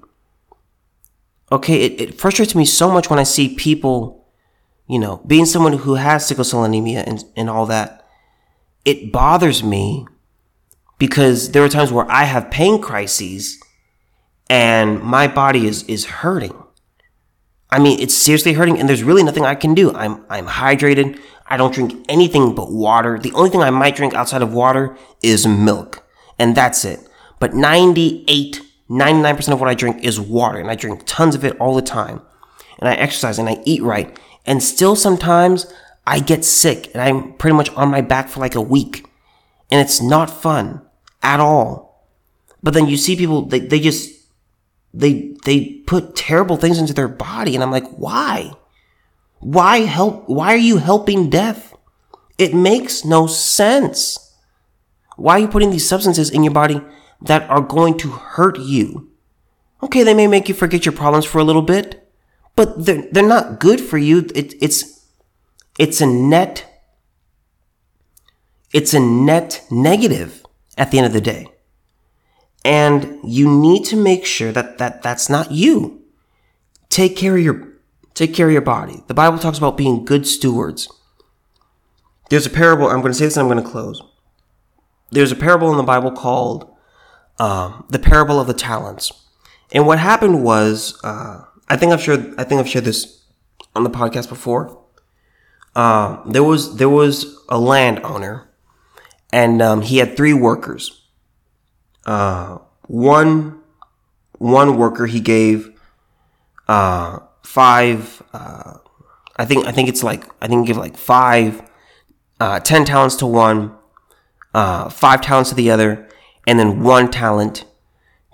okay, 1.51 1.85
it, 1.85 2.01
it 2.01 2.15
frustrates 2.15 2.55
me 2.55 2.65
so 2.65 2.89
much 2.91 3.09
when 3.09 3.19
I 3.19 3.23
see 3.23 3.55
people, 3.55 4.25
you 4.87 4.99
know, 4.99 5.21
being 5.25 5.45
someone 5.45 5.73
who 5.73 5.95
has 5.95 6.25
sickle 6.25 6.43
cell 6.43 6.63
anemia 6.63 7.03
and, 7.05 7.23
and 7.35 7.49
all 7.49 7.65
that. 7.67 8.05
It 8.85 9.11
bothers 9.11 9.63
me 9.63 10.07
because 10.97 11.51
there 11.51 11.63
are 11.63 11.69
times 11.69 11.91
where 11.91 12.09
I 12.09 12.23
have 12.23 12.51
pain 12.51 12.81
crises 12.81 13.61
and 14.49 15.01
my 15.01 15.27
body 15.27 15.67
is, 15.67 15.83
is 15.83 16.05
hurting. 16.05 16.55
I 17.69 17.79
mean, 17.79 17.99
it's 17.99 18.15
seriously 18.15 18.53
hurting 18.53 18.79
and 18.79 18.87
there's 18.87 19.03
really 19.03 19.23
nothing 19.23 19.45
I 19.45 19.55
can 19.55 19.73
do. 19.73 19.93
I'm, 19.93 20.25
I'm 20.29 20.47
hydrated. 20.47 21.19
I 21.45 21.57
don't 21.57 21.73
drink 21.73 22.05
anything 22.07 22.55
but 22.55 22.71
water. 22.71 23.19
The 23.19 23.33
only 23.33 23.49
thing 23.49 23.61
I 23.61 23.69
might 23.69 23.95
drink 23.95 24.13
outside 24.13 24.41
of 24.41 24.53
water 24.53 24.97
is 25.21 25.45
milk. 25.45 26.05
And 26.39 26.55
that's 26.55 26.85
it. 26.85 27.06
But 27.39 27.53
98 27.53 28.61
99% 28.89 29.51
of 29.51 29.59
what 29.59 29.69
I 29.69 29.73
drink 29.73 30.03
is 30.03 30.19
water, 30.19 30.59
and 30.59 30.71
I 30.71 30.75
drink 30.75 31.03
tons 31.05 31.35
of 31.35 31.43
it 31.43 31.57
all 31.59 31.75
the 31.75 31.81
time. 31.81 32.21
And 32.79 32.87
I 32.87 32.93
exercise 32.93 33.39
and 33.39 33.49
I 33.49 33.61
eat 33.65 33.81
right. 33.81 34.17
And 34.45 34.63
still 34.63 34.95
sometimes 34.95 35.71
I 36.05 36.19
get 36.19 36.45
sick 36.45 36.91
and 36.93 37.01
I'm 37.01 37.33
pretty 37.33 37.55
much 37.55 37.69
on 37.71 37.89
my 37.89 38.01
back 38.01 38.29
for 38.29 38.39
like 38.39 38.55
a 38.55 38.61
week. 38.61 39.09
And 39.71 39.81
it's 39.81 40.01
not 40.01 40.29
fun 40.29 40.81
at 41.21 41.39
all. 41.39 42.07
But 42.61 42.73
then 42.73 42.87
you 42.87 42.95
see 42.95 43.15
people, 43.15 43.45
they, 43.45 43.59
they 43.59 43.79
just, 43.79 44.09
they, 44.93 45.35
they 45.43 45.81
put 45.87 46.15
terrible 46.15 46.55
things 46.55 46.77
into 46.77 46.93
their 46.93 47.07
body. 47.07 47.55
And 47.55 47.63
I'm 47.63 47.71
like, 47.71 47.89
why? 47.97 48.53
Why 49.39 49.79
help? 49.79 50.29
Why 50.29 50.53
are 50.53 50.57
you 50.57 50.77
helping 50.77 51.29
death? 51.29 51.73
It 52.37 52.53
makes 52.53 53.03
no 53.03 53.25
sense. 53.25 54.35
Why 55.17 55.33
are 55.33 55.39
you 55.39 55.47
putting 55.47 55.71
these 55.71 55.87
substances 55.89 56.29
in 56.29 56.43
your 56.43 56.53
body 56.53 56.79
that 57.21 57.49
are 57.49 57.61
going 57.61 57.97
to 57.99 58.09
hurt 58.09 58.59
you. 58.59 59.11
Okay, 59.81 60.03
they 60.03 60.13
may 60.13 60.27
make 60.27 60.49
you 60.49 60.55
forget 60.55 60.85
your 60.85 60.93
problems 60.93 61.25
for 61.25 61.39
a 61.39 61.43
little 61.43 61.61
bit, 61.61 62.11
but 62.55 62.85
they're, 62.85 63.07
they're 63.11 63.27
not 63.27 63.59
good 63.59 63.79
for 63.79 63.97
you. 63.97 64.27
It, 64.33 64.53
it's, 64.61 65.05
it's 65.77 66.01
a 66.01 66.07
net, 66.07 66.83
it's 68.73 68.93
a 68.93 68.99
net 68.99 69.65
negative 69.69 70.43
at 70.77 70.91
the 70.91 70.97
end 70.97 71.07
of 71.07 71.13
the 71.13 71.21
day. 71.21 71.47
And 72.65 73.19
you 73.23 73.49
need 73.49 73.85
to 73.85 73.95
make 73.95 74.25
sure 74.25 74.51
that, 74.51 74.77
that 74.79 75.01
that's 75.01 75.29
not 75.29 75.51
you. 75.51 76.03
Take 76.89 77.15
care 77.15 77.37
of 77.37 77.43
your, 77.43 77.67
take 78.13 78.33
care 78.33 78.47
of 78.47 78.53
your 78.53 78.61
body. 78.61 79.03
The 79.07 79.13
Bible 79.13 79.37
talks 79.37 79.57
about 79.57 79.77
being 79.77 80.03
good 80.03 80.27
stewards. 80.27 80.89
There's 82.29 82.45
a 82.45 82.49
parable, 82.49 82.89
I'm 82.89 83.01
going 83.01 83.13
to 83.13 83.17
say 83.17 83.25
this 83.25 83.37
and 83.37 83.47
I'm 83.47 83.53
going 83.53 83.63
to 83.63 83.69
close. 83.69 84.01
There's 85.11 85.31
a 85.31 85.35
parable 85.35 85.71
in 85.71 85.77
the 85.77 85.83
Bible 85.83 86.11
called 86.11 86.73
uh, 87.39 87.81
the 87.89 87.99
parable 87.99 88.39
of 88.39 88.47
the 88.47 88.53
talents. 88.53 89.11
And 89.71 89.85
what 89.85 89.99
happened 89.99 90.43
was, 90.43 90.99
uh, 91.03 91.43
I 91.67 91.75
think 91.77 91.91
I've 91.91 92.01
shared, 92.01 92.33
I 92.37 92.43
think 92.43 92.59
I've 92.59 92.69
shared 92.69 92.85
this 92.85 93.25
on 93.75 93.83
the 93.83 93.89
podcast 93.89 94.29
before. 94.29 94.83
Uh, 95.75 96.23
there 96.27 96.43
was 96.43 96.77
there 96.77 96.89
was 96.89 97.37
a 97.49 97.59
landowner, 97.59 98.49
and 99.31 99.61
um, 99.61 99.81
he 99.81 99.99
had 99.99 100.17
three 100.17 100.33
workers. 100.33 101.05
Uh, 102.03 102.57
one 102.87 103.61
one 104.39 104.77
worker 104.77 105.05
he 105.05 105.19
gave 105.19 105.69
uh, 106.67 107.19
five. 107.43 108.23
Uh, 108.33 108.79
I 109.35 109.45
think 109.45 109.67
I 109.67 109.71
think 109.71 109.87
it's 109.87 110.01
like 110.01 110.23
I 110.41 110.47
think 110.47 110.65
he 110.65 110.73
gave 110.73 110.77
like 110.77 110.97
five, 110.97 111.61
ten 112.63 112.83
talents 112.83 113.15
to 113.17 113.27
one, 113.27 113.75
five 114.53 115.21
talents 115.21 115.49
to 115.49 115.55
the 115.55 115.69
other, 115.69 116.09
and 116.47 116.57
then 116.57 116.81
one 116.81 117.11
talent 117.11 117.65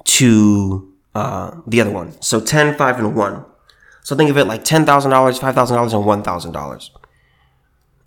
to 0.06 0.94
uh, 1.16 1.60
the 1.68 1.82
other 1.82 1.92
one. 1.92 2.14
So 2.22 2.40
10, 2.40 2.76
5, 2.78 3.00
and 3.00 3.16
1. 3.16 3.46
So 4.04 4.16
think 4.16 4.30
of 4.30 4.38
it 4.38 4.46
like 4.46 4.64
$10,000, 4.64 4.86
$5,000, 4.86 5.40
and 5.40 6.26
$1,000. 6.26 6.90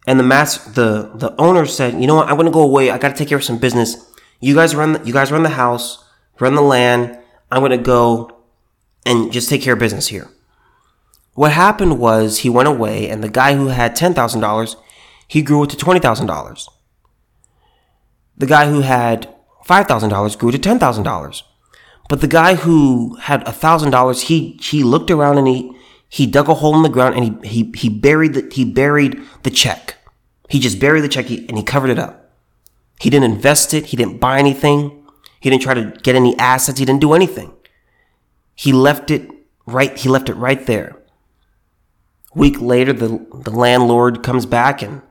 And 0.07 0.21
the 0.21 0.25
mass, 0.25 0.59
the, 0.59 1.11
the 1.15 1.35
owner 1.37 1.67
said, 1.67 2.01
you 2.01 2.07
know 2.07 2.15
what, 2.15 2.29
I'm 2.29 2.37
going 2.37 2.47
to 2.47 2.53
go 2.53 2.63
away. 2.63 2.91
I 2.91 2.99
got 2.99 3.09
to 3.09 3.15
take 3.17 3.29
care 3.29 3.39
of 3.39 3.45
some 3.45 3.59
business. 3.59 3.97
You 4.39 4.55
guys 4.55 4.77
run, 4.77 4.93
the, 4.93 5.05
you 5.05 5.13
guys 5.13 5.33
run 5.33 5.43
the 5.43 5.51
house, 5.51 6.05
run 6.39 6.55
the 6.55 6.63
land. 6.63 7.19
I'm 7.51 7.61
going 7.61 7.73
to 7.73 7.79
go 7.79 8.31
and 9.05 9.33
just 9.33 9.49
take 9.49 9.63
care 9.63 9.73
of 9.73 9.81
business 9.81 10.09
here. 10.09 10.29
What 11.35 11.53
happened 11.53 11.99
was 11.99 12.39
he 12.39 12.49
went 12.49 12.69
away 12.69 13.09
and 13.11 13.25
the 13.25 13.29
guy 13.29 13.57
who 13.57 13.69
had 13.69 13.97
$10,000, 13.97 14.77
he 15.27 15.43
grew 15.43 15.65
it 15.65 15.71
to 15.71 15.77
$20,000. 15.77 16.69
The 18.37 18.47
guy 18.47 18.69
who 18.69 18.83
had 18.83 19.36
$5,000 19.67 20.39
grew 20.39 20.51
to 20.51 20.59
$10,000. 20.59 21.43
But 22.09 22.21
the 22.21 22.29
guy 22.29 22.55
who 22.55 23.17
had 23.17 23.45
$1,000, 23.45 24.23
he, 24.23 24.59
he 24.61 24.83
looked 24.85 25.11
around 25.11 25.39
and 25.39 25.49
he, 25.49 25.77
he 26.09 26.27
dug 26.27 26.49
a 26.49 26.55
hole 26.55 26.77
in 26.77 26.83
the 26.83 26.89
ground 26.89 27.17
and 27.17 27.45
he, 27.45 27.49
he, 27.49 27.73
he 27.77 27.89
buried 27.89 28.35
the, 28.35 28.49
he 28.53 28.65
buried 28.65 29.21
the 29.43 29.51
check. 29.51 29.97
He 30.49 30.61
just 30.61 30.79
buried 30.79 31.03
the 31.03 31.09
check 31.09 31.29
and 31.31 31.57
he 31.57 31.65
covered 31.65 31.91
it 31.91 31.99
up. 31.99 32.31
He 33.01 33.11
didn't 33.11 33.31
invest 33.33 33.75
it. 33.75 33.87
He 33.87 33.97
didn't 33.97 34.21
buy 34.21 34.39
anything. 34.39 35.07
He 35.41 35.51
didn't 35.51 35.63
try 35.63 35.75
to 35.75 35.93
get 36.03 36.15
any 36.15 36.39
assets. 36.39 36.79
He 36.79 36.85
didn't 36.85 37.01
do 37.01 37.13
anything. 37.13 37.53
He 38.55 38.73
left 38.73 39.11
it 39.11 39.29
right, 39.67 39.97
he 39.99 40.09
left 40.09 40.29
it 40.29 40.35
right 40.35 40.65
there. 40.67 40.97
week 42.35 42.61
later, 42.61 42.93
the, 42.93 43.27
the 43.35 43.51
landlord 43.51 44.23
comes 44.23 44.47
back 44.47 44.81
and 44.83 45.03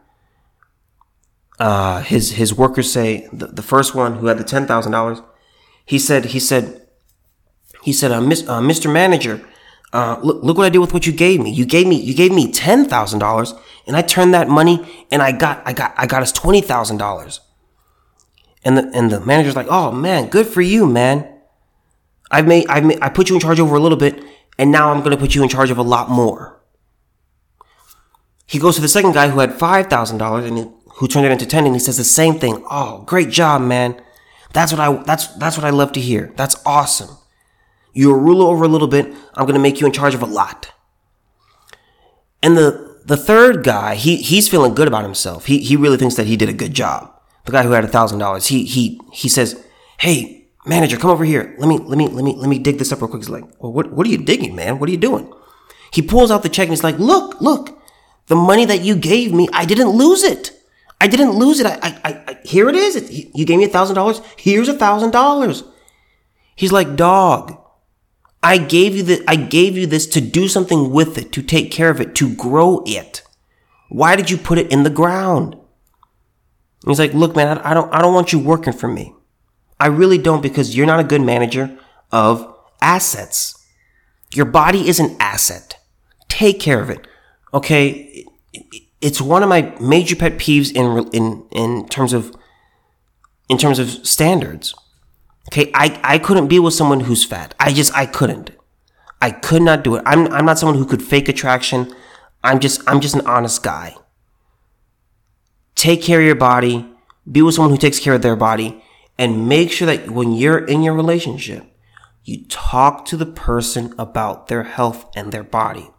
uh, 1.59 2.01
his 2.01 2.31
his 2.31 2.53
workers 2.53 2.91
say 2.91 3.27
the, 3.31 3.47
the 3.47 3.61
first 3.61 3.95
one 3.95 4.17
who 4.17 4.27
had 4.27 4.37
the 4.37 4.43
ten 4.43 4.67
thousand 4.67 4.91
dollars, 4.91 5.21
he 5.85 5.97
said 5.99 6.25
he 6.25 6.39
said 6.39 6.87
he 7.83 7.93
said 7.93 8.11
uh, 8.11 8.17
uh, 8.17 8.61
Mr. 8.61 8.91
Manager, 8.91 9.41
uh, 9.93 10.19
look 10.21 10.43
look 10.43 10.57
what 10.57 10.65
I 10.65 10.69
did 10.69 10.79
with 10.79 10.93
what 10.93 11.05
you 11.05 11.13
gave 11.13 11.39
me. 11.39 11.51
You 11.51 11.65
gave 11.65 11.87
me 11.87 11.99
you 11.99 12.13
gave 12.13 12.31
me 12.31 12.51
ten 12.51 12.85
thousand 12.85 13.19
dollars, 13.19 13.53
and 13.87 13.95
I 13.95 14.01
turned 14.01 14.33
that 14.33 14.49
money 14.49 15.05
and 15.11 15.21
I 15.21 15.31
got 15.31 15.61
I 15.65 15.73
got 15.73 15.93
I 15.95 16.07
got 16.07 16.21
us 16.21 16.31
twenty 16.31 16.61
thousand 16.61 16.97
dollars. 16.97 17.39
And 18.63 18.77
the 18.77 18.91
and 18.93 19.11
the 19.11 19.21
manager's 19.21 19.55
like, 19.55 19.67
oh 19.69 19.91
man, 19.91 20.27
good 20.27 20.47
for 20.47 20.61
you, 20.61 20.85
man. 20.87 21.31
I've 22.31 22.47
made 22.47 22.67
I've 22.67 22.83
made 22.83 22.99
I 23.01 23.09
put 23.09 23.29
you 23.29 23.35
in 23.35 23.41
charge 23.41 23.59
over 23.59 23.75
a 23.75 23.79
little 23.79 23.97
bit, 23.97 24.21
and 24.57 24.71
now 24.71 24.91
I'm 24.91 25.01
gonna 25.03 25.17
put 25.17 25.35
you 25.35 25.43
in 25.43 25.49
charge 25.49 25.71
of 25.71 25.77
a 25.77 25.83
lot 25.83 26.09
more. 26.09 26.59
He 28.47 28.59
goes 28.59 28.75
to 28.75 28.81
the 28.81 28.87
second 28.87 29.13
guy 29.13 29.29
who 29.29 29.39
had 29.39 29.53
five 29.53 29.87
thousand 29.87 30.17
dollars, 30.17 30.45
and 30.45 30.73
who 30.95 31.07
turned 31.07 31.25
it 31.25 31.31
into 31.31 31.45
10 31.45 31.65
and 31.65 31.75
he 31.75 31.79
says 31.79 31.97
the 31.97 32.03
same 32.03 32.39
thing. 32.39 32.63
Oh, 32.69 33.03
great 33.05 33.29
job, 33.29 33.61
man. 33.61 34.01
That's 34.53 34.71
what 34.71 34.79
I, 34.79 35.03
that's, 35.03 35.27
that's 35.35 35.57
what 35.57 35.65
I 35.65 35.69
love 35.69 35.91
to 35.93 36.01
hear. 36.01 36.33
That's 36.37 36.55
awesome. 36.65 37.17
You're 37.93 38.17
a 38.17 38.19
ruler 38.19 38.45
over 38.47 38.65
a 38.65 38.69
little 38.69 38.87
bit. 38.87 39.07
I'm 39.33 39.45
going 39.45 39.55
to 39.55 39.59
make 39.59 39.79
you 39.79 39.87
in 39.87 39.93
charge 39.93 40.15
of 40.15 40.21
a 40.21 40.25
lot. 40.25 40.71
And 42.41 42.55
the, 42.57 43.01
the 43.05 43.17
third 43.17 43.63
guy, 43.63 43.95
he, 43.95 44.17
he's 44.17 44.47
feeling 44.47 44.73
good 44.73 44.87
about 44.87 45.03
himself. 45.03 45.45
He, 45.45 45.59
he 45.59 45.75
really 45.75 45.97
thinks 45.97 46.15
that 46.15 46.27
he 46.27 46.37
did 46.37 46.49
a 46.49 46.53
good 46.53 46.73
job. 46.73 47.11
The 47.45 47.51
guy 47.51 47.63
who 47.63 47.71
had 47.71 47.83
a 47.83 47.89
thousand 47.89 48.19
dollars, 48.19 48.47
he, 48.47 48.65
he, 48.65 48.99
he 49.11 49.29
says, 49.29 49.63
Hey, 49.99 50.47
manager, 50.65 50.97
come 50.97 51.11
over 51.11 51.25
here. 51.25 51.55
Let 51.57 51.67
me, 51.67 51.77
let 51.77 51.97
me, 51.97 52.07
let 52.07 52.23
me, 52.23 52.35
let 52.35 52.49
me 52.49 52.59
dig 52.59 52.77
this 52.77 52.91
up 52.91 53.01
real 53.01 53.09
quick. 53.09 53.21
He's 53.21 53.29
like, 53.29 53.45
well, 53.61 53.71
what, 53.71 53.91
what 53.91 54.07
are 54.07 54.09
you 54.09 54.17
digging, 54.17 54.55
man? 54.55 54.79
What 54.79 54.89
are 54.89 54.91
you 54.91 54.97
doing? 54.97 55.31
He 55.91 56.01
pulls 56.01 56.31
out 56.31 56.43
the 56.43 56.49
check 56.49 56.67
and 56.67 56.71
he's 56.71 56.83
like, 56.83 56.99
look, 56.99 57.39
look, 57.39 57.77
the 58.27 58.35
money 58.35 58.65
that 58.65 58.81
you 58.81 58.95
gave 58.95 59.33
me, 59.33 59.47
I 59.53 59.65
didn't 59.65 59.89
lose 59.89 60.23
it. 60.23 60.51
I 60.99 61.07
didn't 61.07 61.31
lose 61.31 61.59
it. 61.59 61.65
I, 61.65 61.77
I, 61.81 61.99
I 62.03 62.39
here 62.43 62.69
it 62.69 62.75
is. 62.75 62.95
It, 62.95 63.31
you 63.35 63.45
gave 63.45 63.57
me 63.57 63.65
a 63.65 63.69
thousand 63.69 63.95
dollars. 63.95 64.21
Here's 64.37 64.69
a 64.69 64.73
thousand 64.73 65.11
dollars. 65.11 65.63
He's 66.55 66.71
like, 66.71 66.95
dog, 66.95 67.59
I 68.41 68.57
gave 68.57 68.95
you 68.95 69.03
the, 69.03 69.23
I 69.27 69.35
gave 69.35 69.77
you 69.77 69.87
this 69.87 70.07
to 70.07 70.21
do 70.21 70.47
something 70.47 70.91
with 70.91 71.17
it, 71.17 71.31
to 71.33 71.41
take 71.41 71.71
care 71.71 71.89
of 71.89 71.99
it, 71.99 72.15
to 72.15 72.33
grow 72.33 72.83
it. 72.85 73.23
Why 73.89 74.15
did 74.15 74.29
you 74.29 74.37
put 74.37 74.57
it 74.57 74.71
in 74.71 74.83
the 74.83 74.89
ground? 74.89 75.57
he's 76.85 76.99
like, 76.99 77.13
look, 77.13 77.35
man, 77.35 77.57
I, 77.57 77.71
I 77.71 77.73
don't, 77.73 77.93
I 77.93 78.01
don't 78.01 78.13
want 78.13 78.31
you 78.31 78.39
working 78.39 78.73
for 78.73 78.87
me. 78.87 79.15
I 79.79 79.87
really 79.87 80.17
don't 80.17 80.41
because 80.41 80.75
you're 80.75 80.85
not 80.85 80.99
a 80.99 81.03
good 81.03 81.21
manager 81.21 81.77
of 82.11 82.55
assets. 82.81 83.65
Your 84.33 84.45
body 84.45 84.87
is 84.87 84.99
an 84.99 85.17
asset. 85.19 85.77
Take 86.29 86.59
care 86.59 86.81
of 86.81 86.89
it. 86.89 87.07
Okay. 87.53 88.25
It's 89.05 89.21
one 89.21 89.43
of 89.43 89.49
my 89.49 89.71
major 89.79 90.15
pet 90.15 90.39
peeves 90.39 90.73
in, 90.73 91.07
in, 91.13 91.45
in 91.51 91.87
terms 91.89 92.11
of, 92.11 92.35
in 93.47 93.59
terms 93.59 93.77
of 93.77 93.87
standards. 94.03 94.73
Okay. 95.49 95.69
I, 95.75 95.99
I 96.03 96.17
couldn't 96.17 96.47
be 96.47 96.57
with 96.57 96.73
someone 96.73 97.01
who's 97.01 97.23
fat. 97.23 97.53
I 97.59 97.71
just, 97.71 97.95
I 97.95 98.07
couldn't. 98.07 98.49
I 99.21 99.29
could 99.29 99.61
not 99.61 99.83
do 99.83 99.93
it. 99.95 100.01
I'm, 100.07 100.25
I'm 100.33 100.45
not 100.45 100.57
someone 100.57 100.79
who 100.79 100.87
could 100.87 101.03
fake 101.03 101.29
attraction. 101.29 101.93
I'm 102.43 102.59
just, 102.59 102.81
I'm 102.87 102.99
just 102.99 103.13
an 103.13 103.27
honest 103.27 103.61
guy. 103.61 103.95
Take 105.75 106.01
care 106.01 106.19
of 106.19 106.25
your 106.25 106.33
body. 106.33 106.89
Be 107.31 107.43
with 107.43 107.53
someone 107.53 107.69
who 107.69 107.77
takes 107.77 107.99
care 107.99 108.15
of 108.15 108.23
their 108.23 108.35
body 108.35 108.83
and 109.19 109.47
make 109.47 109.71
sure 109.71 109.85
that 109.85 110.09
when 110.09 110.33
you're 110.33 110.65
in 110.65 110.81
your 110.81 110.95
relationship, 110.95 111.63
you 112.23 112.43
talk 112.45 113.05
to 113.05 113.17
the 113.17 113.27
person 113.27 113.93
about 113.99 114.47
their 114.47 114.63
health 114.63 115.07
and 115.15 115.31
their 115.31 115.43
body. 115.43 115.91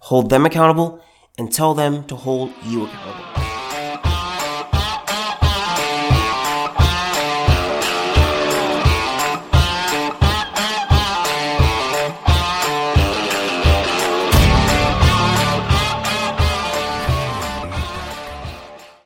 Hold 0.00 0.28
them 0.30 0.44
accountable 0.44 1.00
and 1.38 1.52
tell 1.52 1.72
them 1.74 2.04
to 2.04 2.16
hold 2.16 2.52
you 2.64 2.84
accountable. 2.84 3.47